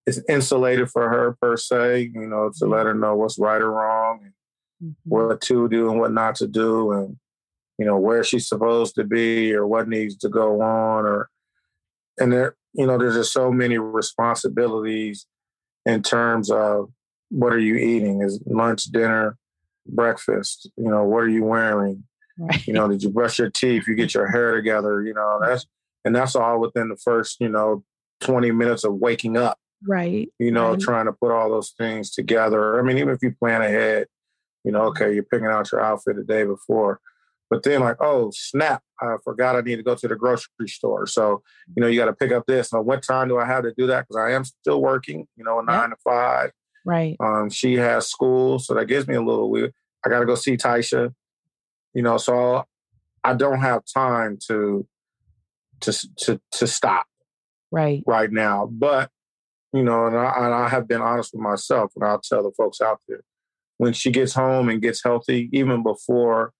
is 0.07 0.23
insulated 0.29 0.91
for 0.91 1.09
her 1.09 1.37
per 1.41 1.57
se, 1.57 2.11
you 2.15 2.27
know, 2.27 2.51
to 2.59 2.67
let 2.67 2.87
her 2.87 2.95
know 2.95 3.15
what's 3.15 3.39
right 3.39 3.63
or 3.63 3.71
wrong 3.71 4.21
and 4.23 4.33
mm-hmm. 4.91 5.11
what 5.11 5.41
to 5.43 5.69
do 5.69 5.91
and 5.91 6.01
what 6.01 6.13
not 6.13 6.35
to 6.37 6.47
do 6.47 6.93
and 6.93 7.17
you 7.79 7.87
know 7.87 7.97
where 7.97 8.23
she's 8.23 8.49
supposed 8.49 8.95
to 8.97 9.05
be 9.05 9.55
or 9.55 9.67
what 9.67 9.89
needs 9.89 10.17
to 10.17 10.29
go 10.29 10.61
on 10.61 11.05
or 11.05 11.31
and 12.19 12.33
there, 12.33 12.57
you 12.75 12.87
know, 12.87 12.99
there's 12.99 13.15
just 13.15 13.33
so 13.33 13.51
many 13.51 13.79
responsibilities 13.79 15.27
in 15.87 16.03
terms 16.03 16.51
of 16.51 16.91
what 17.31 17.53
are 17.53 17.59
you 17.59 17.77
eating? 17.77 18.23
Is 18.23 18.41
lunch, 18.47 18.85
dinner, 18.85 19.37
breakfast? 19.87 20.71
You 20.77 20.91
know, 20.91 21.05
what 21.05 21.25
are 21.25 21.29
you 21.29 21.45
wearing? 21.45 22.05
Right. 22.39 22.67
You 22.67 22.73
know, 22.73 22.89
did 22.89 23.03
you 23.03 23.11
brush 23.11 23.39
your 23.39 23.51
teeth? 23.51 23.87
You 23.87 23.95
get 23.95 24.15
your 24.15 24.31
hair 24.31 24.55
together. 24.55 25.03
You 25.03 25.15
know, 25.15 25.39
that's 25.43 25.67
and 26.05 26.15
that's 26.15 26.35
all 26.35 26.61
within 26.61 26.89
the 26.89 26.97
first, 26.97 27.41
you 27.41 27.49
know, 27.49 27.85
20 28.21 28.51
minutes 28.53 28.85
of 28.85 28.95
waking 28.95 29.37
up. 29.37 29.59
Right. 29.87 30.29
You 30.39 30.51
know, 30.51 30.71
right. 30.71 30.81
trying 30.81 31.07
to 31.07 31.13
put 31.13 31.33
all 31.33 31.51
those 31.51 31.71
things 31.77 32.11
together. 32.11 32.79
I 32.79 32.83
mean, 32.83 32.99
even 32.99 33.15
if 33.15 33.23
you 33.23 33.33
plan 33.33 33.63
ahead, 33.63 34.07
you 34.65 34.73
know, 34.73 34.83
okay, 34.85 35.13
you're 35.13 35.25
picking 35.25 35.49
out 35.49 35.73
your 35.73 35.83
outfit 35.83 36.17
the 36.17 36.25
day 36.25 36.45
before. 36.45 37.01
But 37.51 37.65
then, 37.65 37.81
like, 37.81 37.99
oh 38.01 38.31
snap! 38.35 38.83
I 38.99 39.17
forgot 39.23 39.57
I 39.57 39.61
need 39.61 39.77
to 39.77 39.83
go 39.83 39.95
to 39.95 40.09
the 40.09 40.17
grocery 40.17 40.69
store. 40.69 41.07
So, 41.07 41.43
you 41.77 41.83
know, 41.83 41.87
you 41.87 41.99
got 42.01 42.07
to 42.07 42.15
pick 42.15 42.33
up 42.33 42.47
this. 42.47 42.73
Now, 42.73 42.81
what 42.81 43.03
time 43.03 43.29
do 43.29 43.39
I 43.39 43.45
have 43.45 43.65
to 43.65 43.75
do 43.77 43.87
that? 43.89 44.07
Because 44.09 44.17
I 44.17 44.33
am 44.33 44.45
still 44.45 44.81
working. 44.81 45.27
You 45.37 45.45
know, 45.45 45.61
nine 45.61 45.91
yep. 45.91 45.91
to 45.91 45.97
five. 46.03 46.51
Right. 46.85 47.17
Um, 47.21 47.51
she 47.51 47.75
has 47.75 48.09
school, 48.09 48.59
so 48.59 48.75
that 48.75 48.87
gives 48.87 49.07
me 49.07 49.15
a 49.15 49.23
little 49.23 49.51
weird. 49.51 49.73
I 50.05 50.09
got 50.09 50.21
to 50.21 50.27
go 50.27 50.35
see 50.35 50.57
Taisha. 50.57 51.15
You 51.95 52.03
know, 52.03 52.17
so 52.17 52.65
I 53.23 53.35
don't 53.35 53.61
have 53.61 53.83
time 53.93 54.39
to 54.49 54.87
to 55.81 55.93
to 56.19 56.41
to 56.53 56.67
stop. 56.67 57.07
Right. 57.71 58.03
Right 58.07 58.31
now, 58.31 58.67
but 58.67 59.11
you 59.73 59.83
know, 59.83 60.07
and 60.07 60.17
I, 60.17 60.33
and 60.37 60.55
I 60.55 60.69
have 60.69 60.87
been 60.87 61.01
honest 61.01 61.33
with 61.33 61.43
myself, 61.43 61.93
and 61.97 62.05
I'll 62.05 62.21
tell 62.21 62.43
the 62.43 62.53
folks 62.57 62.81
out 62.81 63.01
there 63.09 63.23
when 63.79 63.93
she 63.93 64.11
gets 64.11 64.35
home 64.35 64.69
and 64.69 64.83
gets 64.83 65.03
healthy, 65.03 65.49
even 65.53 65.83
before 65.83 66.53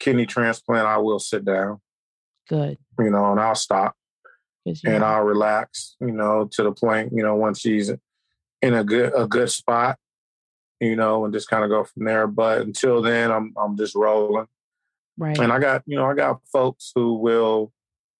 kidney 0.00 0.26
transplant, 0.26 0.86
I 0.86 0.98
will 0.98 1.18
sit 1.18 1.44
down. 1.44 1.80
Good. 2.48 2.78
You 2.98 3.10
know, 3.10 3.32
and 3.32 3.40
I'll 3.40 3.54
stop 3.54 3.94
and 4.84 5.04
I'll 5.04 5.22
relax, 5.22 5.96
you 6.00 6.12
know, 6.12 6.48
to 6.52 6.62
the 6.62 6.72
point, 6.72 7.12
you 7.14 7.22
know, 7.22 7.34
once 7.34 7.60
she's 7.60 7.90
in 8.64 8.74
a 8.74 8.84
good 8.84 9.12
a 9.14 9.26
good 9.26 9.50
spot, 9.50 9.98
you 10.80 10.96
know, 10.96 11.24
and 11.24 11.34
just 11.34 11.48
kind 11.48 11.64
of 11.64 11.70
go 11.70 11.84
from 11.84 12.04
there. 12.04 12.26
But 12.26 12.62
until 12.62 13.02
then, 13.02 13.30
I'm 13.30 13.52
I'm 13.56 13.76
just 13.76 13.94
rolling. 13.94 14.46
Right. 15.16 15.38
And 15.38 15.52
I 15.52 15.58
got, 15.58 15.82
you 15.86 15.96
know, 15.96 16.06
I 16.06 16.14
got 16.14 16.40
folks 16.52 16.90
who 16.94 17.14
will 17.14 17.72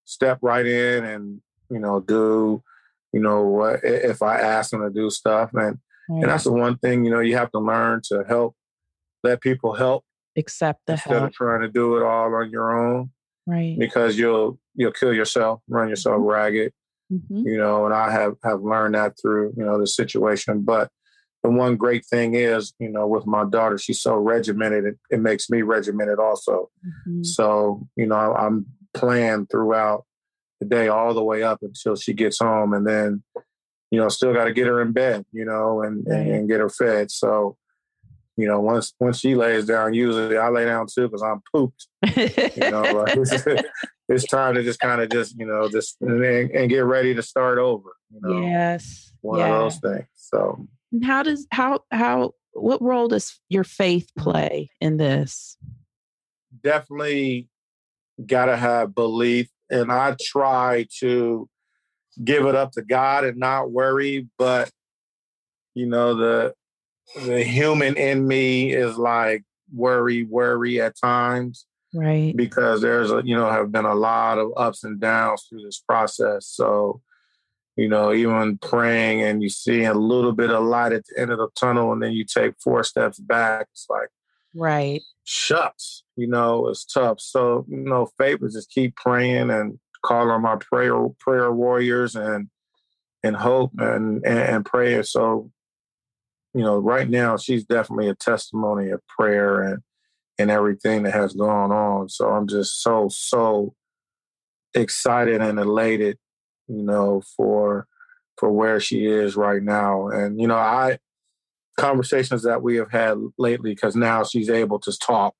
step 0.05 0.39
right 0.41 0.65
in 0.65 1.03
and, 1.03 1.41
you 1.69 1.79
know, 1.79 1.99
do, 1.99 2.63
you 3.11 3.19
know, 3.19 3.43
what 3.43 3.81
if 3.83 4.21
I 4.21 4.39
ask 4.39 4.71
them 4.71 4.81
to 4.81 4.89
do 4.89 5.09
stuff. 5.09 5.51
And 5.53 5.79
right. 6.09 6.21
and 6.21 6.23
that's 6.23 6.45
the 6.45 6.53
one 6.53 6.77
thing, 6.77 7.03
you 7.03 7.11
know, 7.11 7.19
you 7.19 7.35
have 7.35 7.51
to 7.51 7.59
learn 7.59 8.01
to 8.05 8.23
help 8.27 8.55
let 9.23 9.41
people 9.41 9.73
help 9.73 10.05
accept 10.37 10.81
the 10.85 10.93
instead 10.93 11.13
help. 11.13 11.29
of 11.29 11.33
trying 11.33 11.61
to 11.61 11.67
do 11.67 11.97
it 11.97 12.03
all 12.03 12.33
on 12.33 12.49
your 12.49 12.77
own. 12.79 13.09
Right. 13.47 13.77
Because 13.77 14.17
you'll 14.17 14.59
you'll 14.75 14.91
kill 14.91 15.13
yourself, 15.13 15.61
run 15.67 15.89
yourself 15.89 16.17
mm-hmm. 16.17 16.29
ragged. 16.29 16.73
Mm-hmm. 17.11 17.47
You 17.47 17.57
know, 17.57 17.85
and 17.85 17.93
I 17.93 18.11
have 18.11 18.35
have 18.43 18.61
learned 18.61 18.95
that 18.95 19.15
through 19.19 19.53
you 19.57 19.63
know 19.63 19.79
the 19.79 19.87
situation. 19.87 20.61
But 20.61 20.89
the 21.43 21.49
one 21.51 21.77
great 21.77 22.05
thing 22.05 22.33
is, 22.33 22.73
you 22.79 22.89
know, 22.89 23.07
with 23.07 23.27
my 23.27 23.45
daughter, 23.45 23.77
she's 23.77 24.01
so 24.01 24.15
regimented. 24.15 24.85
It, 24.85 24.97
it 25.11 25.19
makes 25.19 25.49
me 25.49 25.61
regimented 25.61 26.19
also. 26.19 26.69
Mm-hmm. 26.85 27.23
So 27.23 27.87
you 27.95 28.07
know, 28.07 28.33
I'm 28.33 28.65
planned 28.93 29.49
throughout 29.49 30.05
the 30.59 30.65
day 30.65 30.87
all 30.87 31.13
the 31.13 31.23
way 31.23 31.43
up 31.43 31.59
until 31.61 31.95
she 31.95 32.13
gets 32.13 32.39
home, 32.39 32.73
and 32.73 32.87
then 32.87 33.23
you 33.91 33.99
know, 33.99 34.09
still 34.09 34.33
got 34.33 34.45
to 34.45 34.53
get 34.53 34.67
her 34.67 34.81
in 34.81 34.91
bed, 34.91 35.25
you 35.31 35.45
know, 35.45 35.81
and, 35.81 36.05
and, 36.07 36.31
and 36.31 36.49
get 36.49 36.59
her 36.59 36.69
fed. 36.69 37.11
So 37.11 37.55
you 38.37 38.47
know, 38.47 38.59
once 38.59 38.93
once 38.99 39.19
she 39.19 39.35
lays 39.35 39.65
down, 39.65 39.93
usually 39.93 40.37
I 40.37 40.49
lay 40.49 40.65
down 40.65 40.87
too 40.93 41.07
because 41.07 41.23
I'm 41.23 41.41
pooped. 41.53 41.87
you 42.17 42.71
know, 42.71 42.81
like 42.81 43.17
it's, 44.07 44.25
time 44.25 44.55
to 44.55 44.63
just 44.63 44.79
kind 44.79 45.01
of 45.01 45.09
just 45.09 45.37
you 45.37 45.45
know 45.45 45.69
just 45.69 45.97
and, 46.01 46.23
and, 46.23 46.69
get 46.69 46.85
ready 46.85 47.13
to 47.13 47.21
start 47.21 47.57
over. 47.57 47.89
You 48.11 48.19
know, 48.21 48.41
yes, 48.41 49.13
one 49.21 49.39
yeah. 49.39 49.47
of 49.47 49.59
those 49.59 49.77
things. 49.77 50.07
So, 50.15 50.67
and 50.91 51.03
how 51.03 51.23
does 51.23 51.47
how 51.51 51.81
how 51.91 52.33
what 52.53 52.81
role 52.81 53.07
does 53.07 53.39
your 53.49 53.63
faith 53.63 54.09
play 54.17 54.69
in 54.79 54.97
this? 54.97 55.57
Definitely, 56.63 57.49
got 58.25 58.45
to 58.45 58.57
have 58.57 58.95
belief, 58.95 59.49
and 59.69 59.91
I 59.91 60.15
try 60.21 60.87
to 60.99 61.49
give 62.23 62.45
it 62.45 62.55
up 62.55 62.71
to 62.73 62.81
God 62.81 63.25
and 63.25 63.37
not 63.37 63.71
worry, 63.71 64.27
but 64.37 64.69
you 65.73 65.85
know 65.85 66.15
the 66.15 66.53
the 67.25 67.43
human 67.43 67.97
in 67.97 68.27
me 68.27 68.73
is 68.73 68.97
like 68.97 69.43
worry, 69.73 70.23
worry 70.23 70.81
at 70.81 70.97
times. 70.99 71.65
Right. 71.95 72.35
Because 72.35 72.81
there's 72.81 73.09
a, 73.09 73.21
you 73.23 73.35
know, 73.35 73.49
have 73.49 73.71
been 73.71 73.85
a 73.85 73.95
lot 73.95 74.37
of 74.37 74.51
ups 74.57 74.83
and 74.83 74.99
downs 74.99 75.45
through 75.47 75.61
this 75.63 75.79
process. 75.79 76.47
So, 76.47 77.01
you 77.77 77.87
know, 77.87 78.13
even 78.13 78.57
praying 78.57 79.21
and 79.21 79.41
you 79.41 79.49
see 79.49 79.85
a 79.85 79.93
little 79.93 80.33
bit 80.33 80.51
of 80.51 80.63
light 80.63 80.91
at 80.91 81.05
the 81.05 81.21
end 81.21 81.31
of 81.31 81.37
the 81.37 81.47
tunnel 81.57 81.93
and 81.93 82.03
then 82.03 82.11
you 82.11 82.25
take 82.25 82.53
four 82.61 82.83
steps 82.83 83.19
back, 83.19 83.67
it's 83.71 83.87
like, 83.89 84.09
right. 84.53 85.01
Shucks, 85.23 86.03
you 86.17 86.27
know, 86.27 86.67
it's 86.67 86.85
tough. 86.85 87.19
So, 87.21 87.65
you 87.69 87.77
know, 87.77 88.09
faith 88.17 88.39
is 88.43 88.53
just 88.53 88.69
keep 88.69 88.95
praying 88.95 89.49
and 89.49 89.79
call 90.03 90.29
on 90.29 90.41
my 90.41 90.55
prayer 90.57 90.95
prayer 91.19 91.51
warriors 91.51 92.15
and 92.15 92.49
and 93.23 93.35
hope 93.35 93.71
and, 93.79 94.23
and, 94.23 94.39
and 94.39 94.65
prayer. 94.65 95.01
So, 95.01 95.49
you 96.53 96.61
know, 96.61 96.77
right 96.77 97.09
now 97.09 97.37
she's 97.37 97.63
definitely 97.63 98.09
a 98.09 98.15
testimony 98.15 98.91
of 98.91 99.01
prayer 99.07 99.61
and 99.61 99.81
and 100.37 100.51
everything 100.51 101.03
that 101.03 101.13
has 101.13 101.33
gone 101.33 101.71
on. 101.71 102.09
So 102.09 102.29
I'm 102.29 102.47
just 102.47 102.81
so 102.81 103.09
so 103.09 103.73
excited 104.73 105.41
and 105.41 105.59
elated, 105.59 106.17
you 106.67 106.83
know, 106.83 107.21
for 107.35 107.87
for 108.37 108.51
where 108.51 108.79
she 108.79 109.05
is 109.05 109.35
right 109.35 109.63
now. 109.63 110.07
And 110.07 110.39
you 110.39 110.47
know, 110.47 110.57
I 110.57 110.99
conversations 111.77 112.43
that 112.43 112.61
we 112.61 112.77
have 112.77 112.91
had 112.91 113.17
lately 113.37 113.71
because 113.71 113.95
now 113.95 114.23
she's 114.23 114.49
able 114.49 114.79
to 114.79 114.97
talk, 114.97 115.35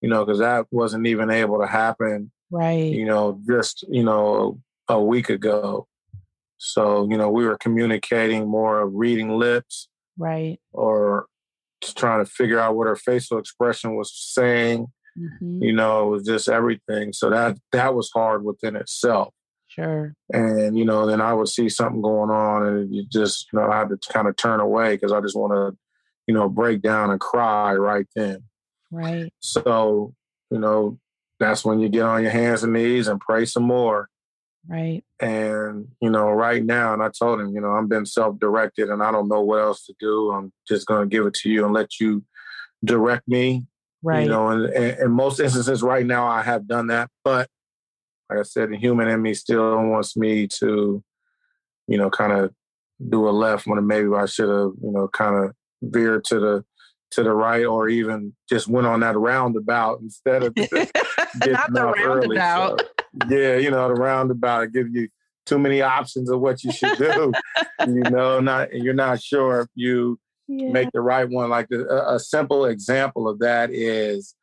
you 0.00 0.08
know, 0.08 0.24
because 0.24 0.38
that 0.38 0.66
wasn't 0.70 1.06
even 1.06 1.30
able 1.30 1.60
to 1.60 1.66
happen, 1.66 2.30
right? 2.50 2.92
You 2.92 3.06
know, 3.06 3.40
just 3.48 3.84
you 3.88 4.04
know 4.04 4.60
a 4.88 5.02
week 5.02 5.30
ago. 5.30 5.86
So 6.58 7.08
you 7.10 7.16
know, 7.16 7.30
we 7.30 7.46
were 7.46 7.58
communicating 7.58 8.48
more 8.48 8.80
of 8.80 8.94
reading 8.94 9.30
lips, 9.30 9.88
right, 10.18 10.58
or 10.72 11.26
trying 11.82 12.24
to 12.24 12.30
figure 12.30 12.58
out 12.58 12.76
what 12.76 12.86
her 12.86 12.96
facial 12.96 13.38
expression 13.38 13.96
was 13.96 14.12
saying. 14.14 14.86
Mm-hmm. 15.18 15.62
You 15.62 15.72
know, 15.72 16.08
it 16.08 16.10
was 16.10 16.26
just 16.26 16.48
everything. 16.48 17.12
So 17.12 17.30
that 17.30 17.58
that 17.72 17.94
was 17.94 18.10
hard 18.14 18.44
within 18.44 18.76
itself. 18.76 19.32
Sure. 19.68 20.14
And 20.32 20.76
you 20.76 20.84
know, 20.84 21.06
then 21.06 21.20
I 21.20 21.32
would 21.34 21.48
see 21.48 21.68
something 21.68 22.02
going 22.02 22.30
on, 22.30 22.66
and 22.66 22.94
you 22.94 23.04
just 23.10 23.46
you 23.52 23.58
know 23.58 23.70
I 23.70 23.78
had 23.78 23.88
to 23.88 23.98
kind 24.12 24.28
of 24.28 24.36
turn 24.36 24.60
away 24.60 24.94
because 24.94 25.12
I 25.12 25.20
just 25.20 25.36
want 25.36 25.52
to, 25.52 25.76
you 26.26 26.34
know, 26.34 26.48
break 26.48 26.82
down 26.82 27.10
and 27.10 27.20
cry 27.20 27.74
right 27.74 28.06
then. 28.14 28.44
Right. 28.90 29.32
So 29.40 30.14
you 30.50 30.58
know, 30.58 30.98
that's 31.40 31.64
when 31.64 31.80
you 31.80 31.88
get 31.88 32.02
on 32.02 32.22
your 32.22 32.30
hands 32.30 32.62
and 32.62 32.72
knees 32.72 33.08
and 33.08 33.20
pray 33.20 33.44
some 33.44 33.64
more. 33.64 34.08
Right. 34.68 35.02
And, 35.18 35.88
you 36.02 36.10
know, 36.10 36.30
right 36.30 36.64
now, 36.64 36.92
and 36.92 37.02
I 37.02 37.08
told 37.08 37.40
him, 37.40 37.54
you 37.54 37.60
know, 37.60 37.70
I'm 37.70 37.88
being 37.88 38.04
self 38.04 38.38
directed 38.38 38.90
and 38.90 39.02
I 39.02 39.10
don't 39.10 39.28
know 39.28 39.40
what 39.40 39.60
else 39.60 39.86
to 39.86 39.94
do. 39.98 40.30
I'm 40.32 40.52
just 40.68 40.86
going 40.86 41.08
to 41.08 41.14
give 41.14 41.24
it 41.26 41.34
to 41.34 41.50
you 41.50 41.64
and 41.64 41.72
let 41.72 41.98
you 41.98 42.22
direct 42.84 43.26
me. 43.26 43.66
Right. 44.02 44.24
You 44.24 44.28
know, 44.28 44.48
and, 44.48 44.66
and 44.66 44.98
in 45.00 45.10
most 45.12 45.40
instances 45.40 45.82
right 45.82 46.04
now, 46.04 46.26
I 46.26 46.42
have 46.42 46.68
done 46.68 46.88
that. 46.88 47.08
But 47.24 47.48
like 48.28 48.40
I 48.40 48.42
said, 48.42 48.70
the 48.70 48.76
human 48.76 49.08
in 49.08 49.22
me 49.22 49.32
still 49.34 49.82
wants 49.86 50.16
me 50.16 50.48
to, 50.58 51.02
you 51.88 51.98
know, 51.98 52.10
kind 52.10 52.32
of 52.32 52.52
do 53.08 53.28
a 53.28 53.30
left 53.30 53.66
when 53.66 53.84
maybe 53.86 54.08
I 54.14 54.26
should 54.26 54.48
have, 54.48 54.72
you 54.82 54.92
know, 54.92 55.08
kind 55.08 55.44
of 55.44 55.54
veered 55.82 56.24
to 56.24 56.40
the 56.40 56.64
to 57.16 57.22
the 57.22 57.32
right 57.32 57.64
or 57.64 57.88
even 57.88 58.34
just 58.48 58.68
went 58.68 58.86
on 58.86 59.00
that 59.00 59.16
roundabout 59.16 60.00
instead 60.00 60.42
of 60.42 60.54
getting 60.54 60.88
Not 61.46 61.72
the 61.72 61.86
roundabout. 61.86 62.02
Early, 62.04 62.36
so 62.36 62.76
yeah, 63.28 63.56
you 63.56 63.70
know, 63.70 63.88
the 63.88 63.94
roundabout 63.94 64.72
give 64.72 64.94
you 64.94 65.08
too 65.46 65.58
many 65.58 65.80
options 65.80 66.30
of 66.30 66.40
what 66.40 66.62
you 66.62 66.72
should 66.72 66.98
do. 66.98 67.32
you 67.86 68.02
know, 68.10 68.38
not 68.40 68.74
you're 68.74 68.94
not 68.94 69.22
sure 69.22 69.62
if 69.62 69.68
you 69.74 70.20
yeah. 70.46 70.70
make 70.70 70.90
the 70.92 71.00
right 71.00 71.28
one. 71.28 71.48
Like 71.48 71.68
a, 71.72 72.14
a 72.14 72.18
simple 72.18 72.66
example 72.66 73.28
of 73.28 73.38
that 73.38 73.70
is 73.72 74.34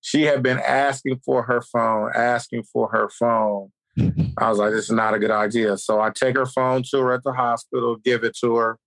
she 0.00 0.22
had 0.22 0.42
been 0.42 0.58
asking 0.58 1.20
for 1.24 1.42
her 1.42 1.60
phone, 1.60 2.10
asking 2.14 2.62
for 2.72 2.88
her 2.90 3.10
phone. 3.10 3.70
I 4.38 4.48
was 4.48 4.58
like, 4.58 4.70
this 4.70 4.84
is 4.84 4.92
not 4.92 5.12
a 5.12 5.18
good 5.18 5.30
idea. 5.30 5.76
So 5.76 6.00
I 6.00 6.10
take 6.10 6.36
her 6.36 6.46
phone 6.46 6.84
to 6.90 7.00
her 7.00 7.12
at 7.12 7.22
the 7.22 7.32
hospital, 7.32 7.96
give 7.96 8.24
it 8.24 8.34
to 8.40 8.56
her. 8.56 8.78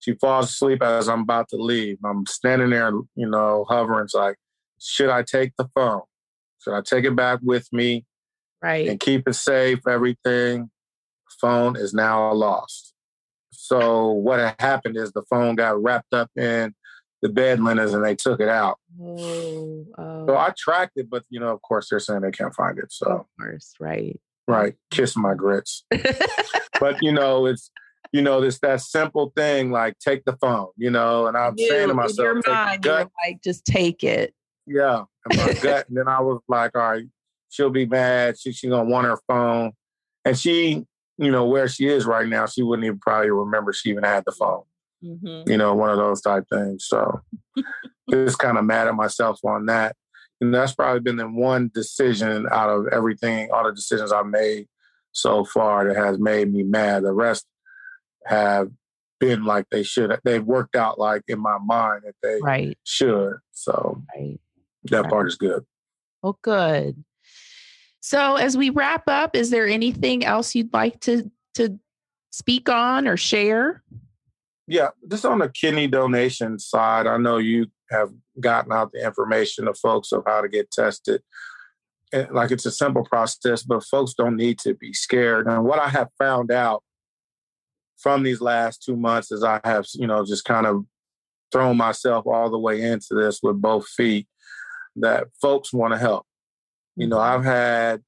She 0.00 0.14
falls 0.14 0.50
asleep 0.50 0.82
as 0.82 1.08
I'm 1.08 1.22
about 1.22 1.48
to 1.50 1.56
leave. 1.56 1.98
I'm 2.04 2.24
standing 2.26 2.70
there, 2.70 2.92
you 3.14 3.28
know, 3.28 3.66
hovering. 3.68 4.04
It's 4.04 4.14
like, 4.14 4.36
should 4.80 5.10
I 5.10 5.22
take 5.22 5.52
the 5.58 5.68
phone? 5.74 6.02
Should 6.62 6.74
I 6.74 6.82
take 6.82 7.04
it 7.04 7.16
back 7.16 7.40
with 7.42 7.66
me? 7.72 8.04
right 8.62 8.88
and 8.88 9.00
keep 9.00 9.28
it 9.28 9.34
safe 9.34 9.80
everything 9.86 10.70
phone 11.40 11.76
is 11.76 11.94
now 11.94 12.32
lost 12.32 12.94
so 13.50 14.10
what 14.10 14.54
happened 14.60 14.96
is 14.96 15.12
the 15.12 15.22
phone 15.30 15.54
got 15.54 15.80
wrapped 15.82 16.12
up 16.12 16.30
in 16.36 16.74
the 17.22 17.28
bed 17.28 17.60
linens 17.60 17.94
and 17.94 18.04
they 18.04 18.14
took 18.14 18.40
it 18.40 18.48
out 18.48 18.78
oh, 19.00 19.84
oh. 19.98 20.26
so 20.26 20.36
i 20.36 20.52
tracked 20.56 20.92
it 20.96 21.08
but 21.08 21.22
you 21.30 21.38
know 21.38 21.48
of 21.48 21.62
course 21.62 21.88
they're 21.90 22.00
saying 22.00 22.20
they 22.20 22.30
can't 22.30 22.54
find 22.54 22.78
it 22.78 22.90
so 22.90 23.06
of 23.06 23.26
course 23.38 23.74
right 23.78 24.18
right 24.46 24.74
kiss 24.90 25.16
my 25.16 25.34
grits 25.34 25.84
but 26.80 27.00
you 27.02 27.12
know 27.12 27.46
it's 27.46 27.70
you 28.12 28.22
know 28.22 28.40
this 28.40 28.58
that 28.60 28.80
simple 28.80 29.32
thing 29.36 29.70
like 29.70 29.98
take 29.98 30.24
the 30.24 30.36
phone 30.36 30.68
you 30.76 30.90
know 30.90 31.26
and 31.26 31.36
i'm 31.36 31.54
you, 31.56 31.68
saying 31.68 31.88
to 31.88 31.94
myself 31.94 32.18
your 32.18 32.42
mind, 32.46 32.84
you're 32.84 33.10
like 33.24 33.42
just 33.42 33.64
take 33.64 34.02
it 34.02 34.34
yeah 34.66 35.04
and 35.28 35.38
my 35.38 35.52
gut 35.62 35.88
and 35.88 35.96
then 35.96 36.08
i 36.08 36.20
was 36.20 36.40
like 36.48 36.76
all 36.76 36.90
right 36.90 37.04
she'll 37.48 37.70
be 37.70 37.86
mad. 37.86 38.38
She, 38.38 38.52
she's 38.52 38.70
gonna 38.70 38.88
want 38.88 39.06
her 39.06 39.18
phone, 39.26 39.72
and 40.24 40.38
she, 40.38 40.86
you 41.16 41.30
know, 41.30 41.46
where 41.46 41.68
she 41.68 41.88
is 41.88 42.06
right 42.06 42.28
now, 42.28 42.46
she 42.46 42.62
wouldn't 42.62 42.86
even 42.86 42.98
probably 42.98 43.30
remember 43.30 43.72
she 43.72 43.90
even 43.90 44.04
had 44.04 44.24
the 44.24 44.32
phone. 44.32 44.62
Mm-hmm. 45.02 45.50
You 45.50 45.56
know, 45.56 45.74
one 45.74 45.90
of 45.90 45.96
those 45.96 46.20
type 46.20 46.44
things. 46.52 46.86
So, 46.86 47.20
just 48.10 48.38
kind 48.38 48.58
of 48.58 48.64
mad 48.64 48.88
at 48.88 48.94
myself 48.94 49.40
on 49.44 49.66
that. 49.66 49.96
And 50.40 50.54
that's 50.54 50.74
probably 50.74 51.00
been 51.00 51.16
the 51.16 51.28
one 51.28 51.70
decision 51.74 52.46
out 52.50 52.70
of 52.70 52.86
everything, 52.92 53.50
all 53.52 53.64
the 53.64 53.72
decisions 53.72 54.12
I've 54.12 54.26
made 54.26 54.68
so 55.10 55.44
far 55.44 55.88
that 55.88 55.96
has 55.96 56.18
made 56.18 56.52
me 56.52 56.62
mad. 56.62 57.02
The 57.02 57.12
rest 57.12 57.44
have 58.26 58.70
been 59.20 59.44
like 59.44 59.66
they 59.70 59.82
should. 59.82 60.16
They've 60.24 60.44
worked 60.44 60.76
out 60.76 60.98
like 60.98 61.22
in 61.28 61.40
my 61.40 61.58
mind 61.58 62.02
that 62.04 62.14
they 62.22 62.38
right. 62.42 62.78
should. 62.84 63.34
So 63.52 64.02
right. 64.16 64.38
that 64.84 65.02
right. 65.02 65.10
part 65.10 65.28
is 65.28 65.36
good. 65.36 65.64
Well, 66.22 66.38
good. 66.42 67.04
So, 68.00 68.36
as 68.36 68.56
we 68.56 68.70
wrap 68.70 69.04
up, 69.06 69.36
is 69.36 69.50
there 69.50 69.66
anything 69.66 70.24
else 70.24 70.54
you'd 70.54 70.72
like 70.72 71.00
to 71.00 71.30
to 71.54 71.78
speak 72.30 72.68
on 72.68 73.06
or 73.06 73.16
share? 73.16 73.82
Yeah, 74.66 74.88
just 75.10 75.24
on 75.24 75.38
the 75.38 75.48
kidney 75.48 75.88
donation 75.88 76.58
side, 76.58 77.06
I 77.06 77.16
know 77.16 77.38
you 77.38 77.66
have 77.90 78.10
gotten 78.40 78.72
out 78.72 78.92
the 78.92 79.04
information 79.04 79.64
to 79.64 79.74
folks 79.74 80.12
of 80.12 80.24
how 80.26 80.42
to 80.42 80.48
get 80.48 80.70
tested. 80.70 81.22
And 82.12 82.30
like 82.30 82.50
it's 82.50 82.66
a 82.66 82.70
simple 82.70 83.04
process, 83.04 83.62
but 83.62 83.84
folks 83.84 84.14
don't 84.14 84.36
need 84.36 84.58
to 84.60 84.74
be 84.74 84.92
scared. 84.92 85.46
And 85.46 85.64
what 85.64 85.78
I 85.78 85.88
have 85.88 86.08
found 86.18 86.50
out 86.50 86.82
from 87.98 88.22
these 88.22 88.40
last 88.40 88.82
two 88.82 88.96
months 88.96 89.32
as 89.32 89.42
I 89.44 89.60
have, 89.64 89.86
you 89.94 90.06
know, 90.06 90.24
just 90.24 90.44
kind 90.44 90.66
of 90.66 90.84
thrown 91.52 91.76
myself 91.76 92.26
all 92.26 92.50
the 92.50 92.58
way 92.58 92.80
into 92.80 93.14
this 93.14 93.40
with 93.42 93.60
both 93.60 93.86
feet 93.88 94.28
that 94.96 95.26
folks 95.40 95.72
want 95.72 95.92
to 95.92 95.98
help. 95.98 96.24
You 96.96 97.06
know, 97.06 97.16
mm-hmm. 97.16 97.40
I've 97.40 97.44
had 97.44 98.02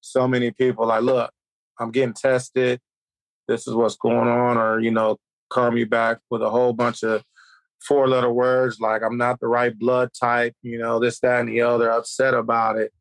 so 0.00 0.26
many 0.26 0.50
people 0.50 0.86
like, 0.86 1.02
look, 1.02 1.30
I'm 1.78 1.90
getting 1.90 2.14
tested. 2.14 2.80
This 3.48 3.66
is 3.66 3.74
what's 3.74 3.96
going 3.96 4.28
on, 4.28 4.56
or, 4.56 4.80
you 4.80 4.90
know, 4.90 5.18
call 5.48 5.70
me 5.70 5.84
back 5.84 6.18
with 6.30 6.42
a 6.42 6.50
whole 6.50 6.72
bunch 6.72 7.02
of 7.02 7.24
four 7.86 8.08
letter 8.08 8.30
words 8.30 8.78
like, 8.78 9.02
I'm 9.02 9.16
not 9.16 9.40
the 9.40 9.48
right 9.48 9.76
blood 9.76 10.10
type, 10.12 10.54
you 10.62 10.78
know, 10.78 11.00
this, 11.00 11.18
that, 11.20 11.40
and 11.40 11.48
the 11.48 11.62
other, 11.62 11.90
upset 11.90 12.34
about 12.34 12.78
it. 12.78 12.92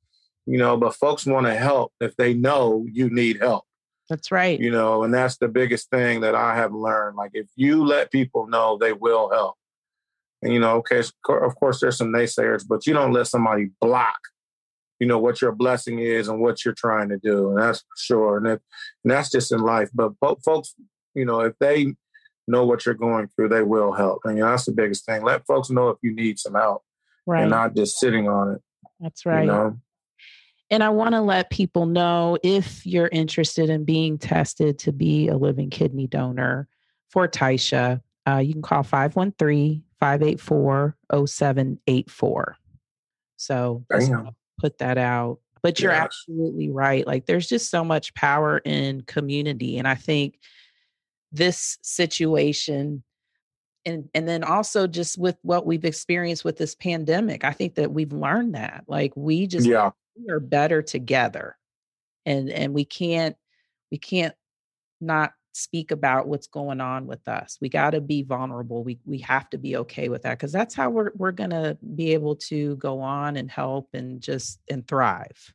You 0.45 0.58
know, 0.58 0.78
but 0.78 0.95
folks 0.95 1.28
want 1.28 1.45
to 1.45 1.54
help 1.54 1.93
if 2.02 2.15
they 2.15 2.34
know 2.34 2.86
you 2.91 3.10
need 3.10 3.38
help. 3.39 3.65
That's 4.10 4.32
right. 4.32 4.60
You 4.60 4.72
know, 4.72 5.04
and 5.04 5.13
that's 5.13 5.38
the 5.38 5.48
biggest 5.48 5.89
thing 5.89 6.22
that 6.22 6.36
I 6.36 6.56
have 6.56 6.74
learned. 6.74 7.15
Like, 7.15 7.32
if 7.34 7.48
you 7.56 7.86
let 7.86 8.12
people 8.12 8.48
know, 8.48 8.78
they 8.78 8.93
will 8.93 9.30
help. 9.30 9.56
And, 10.41 10.54
you 10.54 10.60
know, 10.60 10.78
okay, 10.78 11.00
of 11.00 11.56
course, 11.56 11.80
there's 11.80 11.98
some 11.98 12.12
naysayers, 12.12 12.65
but 12.67 12.88
you 12.88 12.93
don't 12.93 13.13
let 13.13 13.28
somebody 13.28 13.69
block 13.80 14.19
you 15.00 15.08
know 15.08 15.17
what 15.17 15.41
your 15.41 15.52
blessing 15.52 16.00
is 16.00 16.28
and 16.28 16.41
what 16.41 16.63
you're 16.63 16.74
trying 16.74 17.10
to 17.10 17.17
do 17.17 17.50
and 17.50 17.60
that's 17.60 17.80
for 17.80 17.98
sure 17.98 18.38
and, 18.38 18.48
if, 18.48 18.60
and 19.04 19.12
that's 19.12 19.32
just 19.32 19.52
in 19.52 19.60
life 19.60 19.89
but 19.93 20.13
folks 20.43 20.76
you 21.15 21.26
know 21.26 21.41
if 21.41 21.54
they 21.60 21.93
know 22.48 22.65
what 22.65 22.86
you're 22.86 22.95
going 22.95 23.28
through 23.28 23.50
they 23.50 23.63
will 23.63 23.93
help 23.93 24.22
and 24.26 24.38
you 24.38 24.43
know, 24.43 24.50
that's 24.50 24.65
the 24.65 24.72
biggest 24.72 25.06
thing 25.06 25.24
let 25.24 25.45
folks 25.45 25.69
know 25.69 25.89
if 25.89 25.98
you 26.02 26.13
need 26.13 26.38
some 26.38 26.54
help 26.54 26.84
right 27.26 27.41
and 27.41 27.52
not 27.52 27.76
just 27.76 27.98
sitting 27.98 28.28
on 28.28 28.54
it 28.54 28.62
that's 29.00 29.26
right 29.26 29.41
you 29.41 29.48
know? 29.48 29.78
And 30.71 30.84
i 30.84 30.89
want 30.89 31.13
to 31.13 31.21
let 31.21 31.49
people 31.49 31.86
know 31.86 32.38
if 32.43 32.86
you're 32.86 33.10
interested 33.12 33.69
in 33.69 33.86
being 33.86 34.17
tested 34.17 34.77
to 34.79 34.91
be 34.91 35.27
a 35.27 35.38
living 35.38 35.69
kidney 35.69 36.08
donor 36.08 36.67
for 37.10 37.27
Taisha, 37.27 38.01
uh, 38.27 38.38
you 38.38 38.53
can 38.53 38.62
call 38.62 38.84
513 38.84 39.84
584 39.99 40.95
0784 41.25 42.55
so 43.39 43.86
put 44.60 44.77
that 44.79 44.97
out. 44.97 45.39
But 45.62 45.79
you're 45.79 45.91
yes. 45.91 46.03
absolutely 46.03 46.69
right. 46.69 47.08
Like 47.08 47.25
there's 47.25 47.47
just 47.47 47.69
so 47.69 47.84
much 47.84 48.13
power 48.13 48.60
in 48.60 49.01
community. 49.01 49.77
And 49.77 49.88
I 49.88 49.95
think 49.95 50.39
this 51.32 51.77
situation 51.82 53.03
and 53.86 54.10
and 54.13 54.27
then 54.27 54.43
also 54.43 54.88
just 54.88 55.17
with 55.17 55.38
what 55.41 55.65
we've 55.65 55.86
experienced 55.86 56.43
with 56.43 56.58
this 56.58 56.73
pandemic 56.73 57.43
i 57.43 57.51
think 57.51 57.75
that 57.75 57.91
we've 57.91 58.12
learned 58.12 58.55
that 58.55 58.84
like 58.88 59.13
we 59.15 59.45
just 59.45 59.67
yeah 59.67 59.91
we 60.15 60.30
are 60.30 60.39
better 60.39 60.82
together 60.82 61.58
and 62.26 62.50
and 62.50 62.74
we 62.74 62.86
can't 62.86 63.36
we 63.91 63.98
can't 63.98 64.36
not 65.02 65.34
speak 65.54 65.91
about 65.91 66.28
what's 66.28 66.48
going 66.48 66.80
on 66.80 67.08
with 67.08 67.28
us 67.28 67.58
we 67.60 67.69
got 67.69 67.91
to 67.91 68.02
be 68.02 68.24
vulnerable 68.24 68.84
we 68.84 69.00
we 69.06 69.17
have 69.17 69.50
to 69.50 69.58
be 69.58 69.76
okay 69.76 70.10
with 70.10 70.22
that 70.22 70.38
because 70.38 70.52
that's 70.52 70.76
how 70.76 70.89
we're 70.89 71.12
we're 71.15 71.32
going 71.32 71.50
to 71.50 71.78
be 71.95 72.13
able 72.13 72.36
to 72.36 72.76
go 72.78 73.02
on 73.02 73.36
and 73.36 73.50
help 73.50 73.89
and 73.93 74.22
just 74.22 74.60
and 74.69 74.88
thrive 74.88 75.54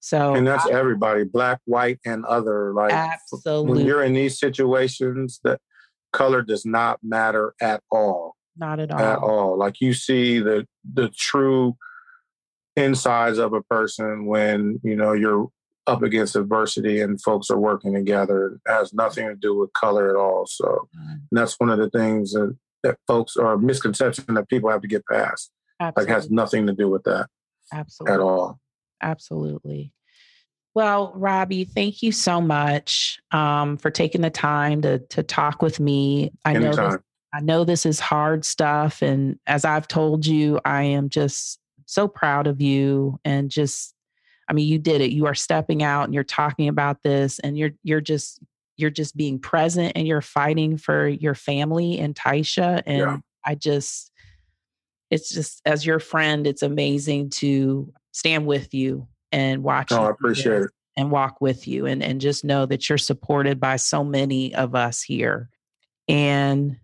so 0.00 0.34
and 0.34 0.46
that's 0.46 0.66
I, 0.66 0.70
everybody 0.70 1.24
black 1.24 1.60
white 1.64 1.98
and 2.06 2.24
other 2.24 2.72
like 2.72 2.92
absolutely 2.92 3.78
when 3.78 3.86
you're 3.86 4.04
in 4.04 4.14
these 4.14 4.38
situations 4.38 5.40
that 5.44 5.60
color 6.14 6.42
does 6.42 6.64
not 6.64 7.00
matter 7.02 7.54
at 7.60 7.82
all. 7.90 8.36
Not 8.56 8.80
at 8.80 8.90
all. 8.90 9.00
At 9.00 9.18
all. 9.18 9.58
Like 9.58 9.80
you 9.80 9.92
see 9.92 10.38
the 10.38 10.66
the 10.90 11.10
true 11.10 11.76
insides 12.76 13.38
of 13.38 13.52
a 13.52 13.62
person 13.62 14.26
when 14.26 14.80
you 14.82 14.96
know 14.96 15.12
you're 15.12 15.48
up 15.86 16.02
against 16.02 16.36
adversity 16.36 17.00
and 17.00 17.20
folks 17.22 17.50
are 17.50 17.58
working 17.58 17.94
together. 17.94 18.58
It 18.66 18.72
has 18.72 18.94
nothing 18.94 19.28
to 19.28 19.34
do 19.34 19.56
with 19.56 19.72
color 19.74 20.08
at 20.10 20.16
all. 20.16 20.46
So 20.46 20.88
mm. 20.98 21.20
that's 21.30 21.60
one 21.60 21.70
of 21.70 21.78
the 21.78 21.90
things 21.90 22.32
that, 22.32 22.56
that 22.82 22.96
folks 23.06 23.36
are 23.36 23.58
misconception 23.58 24.34
that 24.34 24.48
people 24.48 24.70
have 24.70 24.80
to 24.82 24.88
get 24.88 25.04
past. 25.06 25.50
Absolutely. 25.80 26.12
Like 26.12 26.16
has 26.16 26.30
nothing 26.30 26.66
to 26.66 26.72
do 26.72 26.88
with 26.88 27.02
that. 27.04 27.26
Absolutely. 27.72 28.14
At 28.14 28.20
all. 28.20 28.58
Absolutely. 29.02 29.92
Well, 30.74 31.12
Robbie, 31.14 31.64
thank 31.64 32.02
you 32.02 32.10
so 32.10 32.40
much 32.40 33.20
um, 33.30 33.76
for 33.76 33.90
taking 33.90 34.22
the 34.22 34.30
time 34.30 34.82
to 34.82 34.98
to 35.10 35.22
talk 35.22 35.62
with 35.62 35.78
me. 35.78 36.32
I 36.44 36.54
Anytime. 36.54 36.76
know 36.76 36.90
this, 36.90 37.00
I 37.32 37.40
know 37.40 37.64
this 37.64 37.86
is 37.86 38.00
hard 38.00 38.44
stuff, 38.44 39.00
and 39.00 39.38
as 39.46 39.64
I've 39.64 39.86
told 39.86 40.26
you, 40.26 40.60
I 40.64 40.82
am 40.82 41.10
just 41.10 41.60
so 41.86 42.08
proud 42.08 42.46
of 42.46 42.60
you 42.60 43.18
and 43.24 43.50
just 43.50 43.94
I 44.48 44.52
mean, 44.52 44.68
you 44.68 44.78
did 44.78 45.00
it. 45.00 45.10
You 45.10 45.26
are 45.26 45.34
stepping 45.34 45.82
out 45.82 46.04
and 46.04 46.12
you're 46.12 46.22
talking 46.22 46.68
about 46.68 47.02
this, 47.02 47.38
and 47.38 47.56
you're 47.56 47.72
you're 47.82 48.02
just 48.02 48.40
you're 48.76 48.90
just 48.90 49.16
being 49.16 49.38
present 49.38 49.92
and 49.94 50.06
you're 50.06 50.20
fighting 50.20 50.76
for 50.76 51.08
your 51.08 51.34
family 51.34 51.98
and 51.98 52.14
Taisha. 52.14 52.82
And 52.86 52.98
yeah. 52.98 53.16
I 53.44 53.54
just, 53.54 54.10
it's 55.10 55.30
just 55.30 55.60
as 55.64 55.86
your 55.86 56.00
friend, 56.00 56.46
it's 56.46 56.62
amazing 56.62 57.30
to 57.30 57.92
stand 58.12 58.46
with 58.46 58.74
you 58.74 59.06
and 59.30 59.62
watch. 59.62 59.92
Oh, 59.92 60.04
I 60.04 60.10
appreciate 60.10 60.62
it. 60.62 60.70
And 60.96 61.10
walk 61.10 61.40
with 61.40 61.66
you 61.66 61.86
and, 61.86 62.02
and 62.02 62.20
just 62.20 62.44
know 62.44 62.66
that 62.66 62.88
you're 62.88 62.98
supported 62.98 63.58
by 63.58 63.76
so 63.76 64.04
many 64.04 64.54
of 64.54 64.76
us 64.76 65.02
here. 65.02 65.50
And 66.08 66.78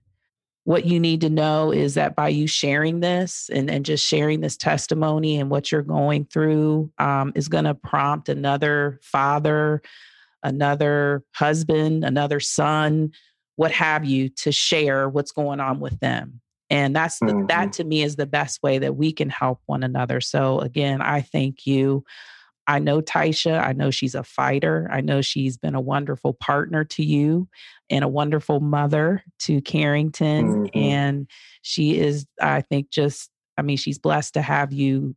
what 0.64 0.84
you 0.84 1.00
need 1.00 1.22
to 1.22 1.30
know 1.30 1.72
is 1.72 1.94
that 1.94 2.14
by 2.14 2.28
you 2.28 2.46
sharing 2.46 3.00
this 3.00 3.48
and, 3.52 3.70
and 3.70 3.84
just 3.84 4.06
sharing 4.06 4.40
this 4.40 4.56
testimony 4.56 5.38
and 5.38 5.50
what 5.50 5.72
you're 5.72 5.82
going 5.82 6.26
through 6.26 6.90
um, 6.98 7.32
is 7.34 7.48
going 7.48 7.64
to 7.64 7.74
prompt 7.74 8.28
another 8.28 9.00
father, 9.02 9.80
another 10.42 11.24
husband, 11.34 12.04
another 12.04 12.40
son, 12.40 13.10
what 13.56 13.72
have 13.72 14.04
you, 14.04 14.28
to 14.28 14.52
share 14.52 15.08
what's 15.08 15.32
going 15.32 15.60
on 15.60 15.80
with 15.80 15.98
them. 16.00 16.40
And 16.68 16.94
that's 16.94 17.18
the, 17.18 17.26
mm-hmm. 17.26 17.46
that 17.46 17.72
to 17.74 17.84
me 17.84 18.02
is 18.02 18.16
the 18.16 18.26
best 18.26 18.62
way 18.62 18.78
that 18.78 18.94
we 18.94 19.12
can 19.12 19.28
help 19.28 19.60
one 19.66 19.82
another. 19.82 20.20
So 20.20 20.60
again, 20.60 21.02
I 21.02 21.22
thank 21.22 21.66
you. 21.66 22.04
I 22.70 22.78
know 22.78 23.00
Taisha. 23.00 23.60
I 23.60 23.72
know 23.72 23.90
she's 23.90 24.14
a 24.14 24.22
fighter. 24.22 24.88
I 24.92 25.00
know 25.00 25.22
she's 25.22 25.56
been 25.56 25.74
a 25.74 25.80
wonderful 25.80 26.34
partner 26.34 26.84
to 26.84 27.02
you 27.02 27.48
and 27.90 28.04
a 28.04 28.08
wonderful 28.08 28.60
mother 28.60 29.24
to 29.40 29.60
Carrington. 29.60 30.66
Mm-hmm. 30.68 30.78
And 30.78 31.28
she 31.62 31.98
is, 31.98 32.26
I 32.40 32.60
think, 32.60 32.90
just, 32.90 33.28
I 33.58 33.62
mean, 33.62 33.76
she's 33.76 33.98
blessed 33.98 34.34
to 34.34 34.42
have 34.42 34.72
you 34.72 35.16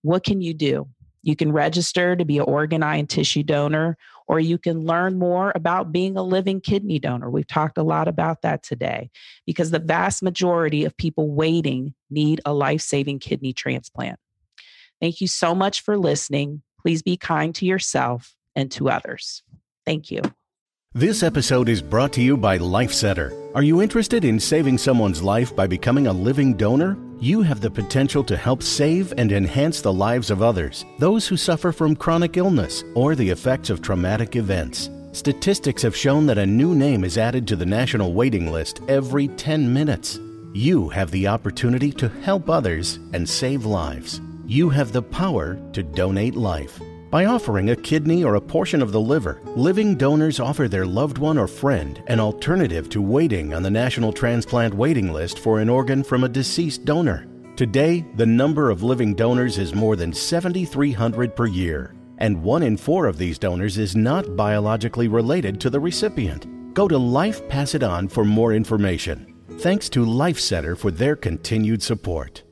What 0.01 0.25
can 0.25 0.41
you 0.41 0.53
do? 0.53 0.89
You 1.21 1.37
can 1.37 1.53
register 1.53 2.17
to 2.17 2.25
be 2.25 2.39
an 2.39 2.43
organ, 2.43 2.83
eye, 2.83 2.97
and 2.97 3.09
tissue 3.09 3.43
donor, 3.43 3.97
or 4.27 4.41
you 4.41 4.57
can 4.57 4.81
learn 4.81 5.17
more 5.17 5.53
about 5.55 5.93
being 5.93 6.17
a 6.17 6.23
living 6.23 6.59
kidney 6.59 6.99
donor. 6.99 7.29
We've 7.29 7.47
talked 7.47 7.77
a 7.77 7.83
lot 7.83 8.09
about 8.09 8.41
that 8.41 8.63
today 8.63 9.09
because 9.45 9.71
the 9.71 9.79
vast 9.79 10.21
majority 10.21 10.83
of 10.83 10.97
people 10.97 11.31
waiting 11.31 11.93
need 12.09 12.41
a 12.43 12.53
life 12.53 12.81
saving 12.81 13.19
kidney 13.19 13.53
transplant. 13.53 14.19
Thank 14.99 15.21
you 15.21 15.27
so 15.27 15.55
much 15.55 15.79
for 15.79 15.97
listening. 15.97 16.61
Please 16.83 17.01
be 17.01 17.15
kind 17.15 17.55
to 17.55 17.65
yourself 17.65 18.35
and 18.55 18.69
to 18.71 18.89
others. 18.89 19.41
Thank 19.85 20.11
you. 20.11 20.21
This 20.93 21.23
episode 21.23 21.69
is 21.69 21.81
brought 21.81 22.13
to 22.13 22.21
you 22.21 22.37
by 22.37 22.59
LifeCenter. 22.59 23.55
Are 23.55 23.63
you 23.63 23.81
interested 23.81 24.25
in 24.25 24.39
saving 24.39 24.77
someone's 24.77 25.23
life 25.23 25.55
by 25.55 25.65
becoming 25.65 26.07
a 26.07 26.13
living 26.13 26.55
donor? 26.55 26.97
You 27.19 27.41
have 27.41 27.61
the 27.61 27.71
potential 27.71 28.23
to 28.25 28.37
help 28.37 28.61
save 28.61 29.13
and 29.17 29.31
enhance 29.31 29.81
the 29.81 29.93
lives 29.93 30.29
of 30.29 30.41
others, 30.41 30.85
those 30.99 31.27
who 31.27 31.37
suffer 31.37 31.71
from 31.71 31.95
chronic 31.95 32.37
illness 32.37 32.83
or 32.95 33.15
the 33.15 33.29
effects 33.29 33.69
of 33.69 33.81
traumatic 33.81 34.35
events. 34.35 34.89
Statistics 35.13 35.81
have 35.81 35.95
shown 35.95 36.25
that 36.25 36.37
a 36.37 36.45
new 36.45 36.75
name 36.75 37.03
is 37.03 37.17
added 37.17 37.47
to 37.47 37.55
the 37.55 37.65
national 37.65 38.13
waiting 38.13 38.51
list 38.51 38.81
every 38.87 39.29
10 39.29 39.71
minutes. 39.71 40.19
You 40.53 40.89
have 40.89 41.11
the 41.11 41.27
opportunity 41.27 41.91
to 41.93 42.09
help 42.09 42.49
others 42.49 42.99
and 43.13 43.27
save 43.27 43.65
lives 43.65 44.21
you 44.53 44.69
have 44.69 44.91
the 44.91 45.01
power 45.01 45.55
to 45.73 45.81
donate 45.81 46.35
life. 46.35 46.79
By 47.09 47.25
offering 47.25 47.71
a 47.71 47.75
kidney 47.75 48.23
or 48.23 48.35
a 48.35 48.41
portion 48.41 48.83
of 48.83 48.91
the 48.91 49.01
liver, 49.01 49.41
living 49.55 49.95
donors 49.95 50.39
offer 50.39 50.67
their 50.67 50.85
loved 50.85 51.17
one 51.17 51.39
or 51.39 51.47
friend 51.47 52.03
an 52.05 52.19
alternative 52.19 52.87
to 52.89 53.01
waiting 53.01 53.55
on 53.55 53.63
the 53.63 53.71
National 53.71 54.13
Transplant 54.13 54.75
Waiting 54.75 55.11
List 55.11 55.39
for 55.39 55.59
an 55.59 55.69
organ 55.69 56.03
from 56.03 56.23
a 56.23 56.29
deceased 56.29 56.85
donor. 56.85 57.27
Today, 57.55 58.05
the 58.15 58.27
number 58.27 58.69
of 58.69 58.83
living 58.83 59.15
donors 59.15 59.57
is 59.57 59.73
more 59.73 59.95
than 59.95 60.13
7,300 60.13 61.35
per 61.35 61.47
year, 61.47 61.95
and 62.19 62.43
one 62.43 62.61
in 62.61 62.77
four 62.77 63.07
of 63.07 63.17
these 63.17 63.39
donors 63.39 63.79
is 63.79 63.95
not 63.95 64.35
biologically 64.35 65.07
related 65.07 65.59
to 65.61 65.71
the 65.71 65.79
recipient. 65.79 66.45
Go 66.75 66.87
to 66.87 66.97
Life 66.97 67.47
Pass 67.49 67.73
It 67.73 67.81
On 67.81 68.07
for 68.07 68.23
more 68.23 68.53
information. 68.53 69.33
Thanks 69.59 69.89
to 69.89 70.05
Life 70.05 70.39
Center 70.39 70.75
for 70.75 70.91
their 70.91 71.15
continued 71.15 71.81
support. 71.81 72.42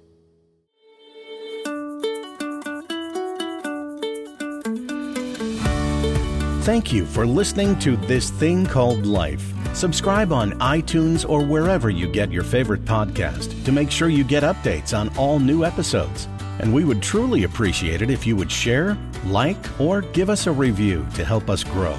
Thank 6.62 6.94
you 6.94 7.08
for 7.08 7.26
listening 7.26 7.80
to 7.80 7.98
This 7.98 8.30
Thing 8.30 8.68
Called 8.68 9.08
Life. 9.08 9.52
Subscribe 9.76 10.32
on 10.32 10.52
iTunes 10.60 11.28
or 11.28 11.44
wherever 11.44 11.90
you 11.90 12.08
get 12.08 12.32
your 12.32 12.44
favorite 12.44 12.86
podcast 12.86 13.66
to 13.66 13.72
make 13.72 13.90
sure 13.90 14.10
you 14.10 14.24
get 14.24 14.44
updates 14.44 14.96
on 14.96 15.10
all 15.18 15.40
new 15.40 15.66
episodes. 15.66 16.28
And 16.60 16.72
we 16.72 16.84
would 16.84 17.02
truly 17.02 17.46
appreciate 17.46 18.04
it 18.04 18.12
if 18.12 18.28
you 18.28 18.36
would 18.36 18.52
share, 18.52 18.96
like, 19.26 19.82
or 19.82 20.02
give 20.02 20.30
us 20.30 20.46
a 20.46 20.52
review 20.52 21.04
to 21.16 21.26
help 21.26 21.50
us 21.50 21.64
grow. 21.64 21.98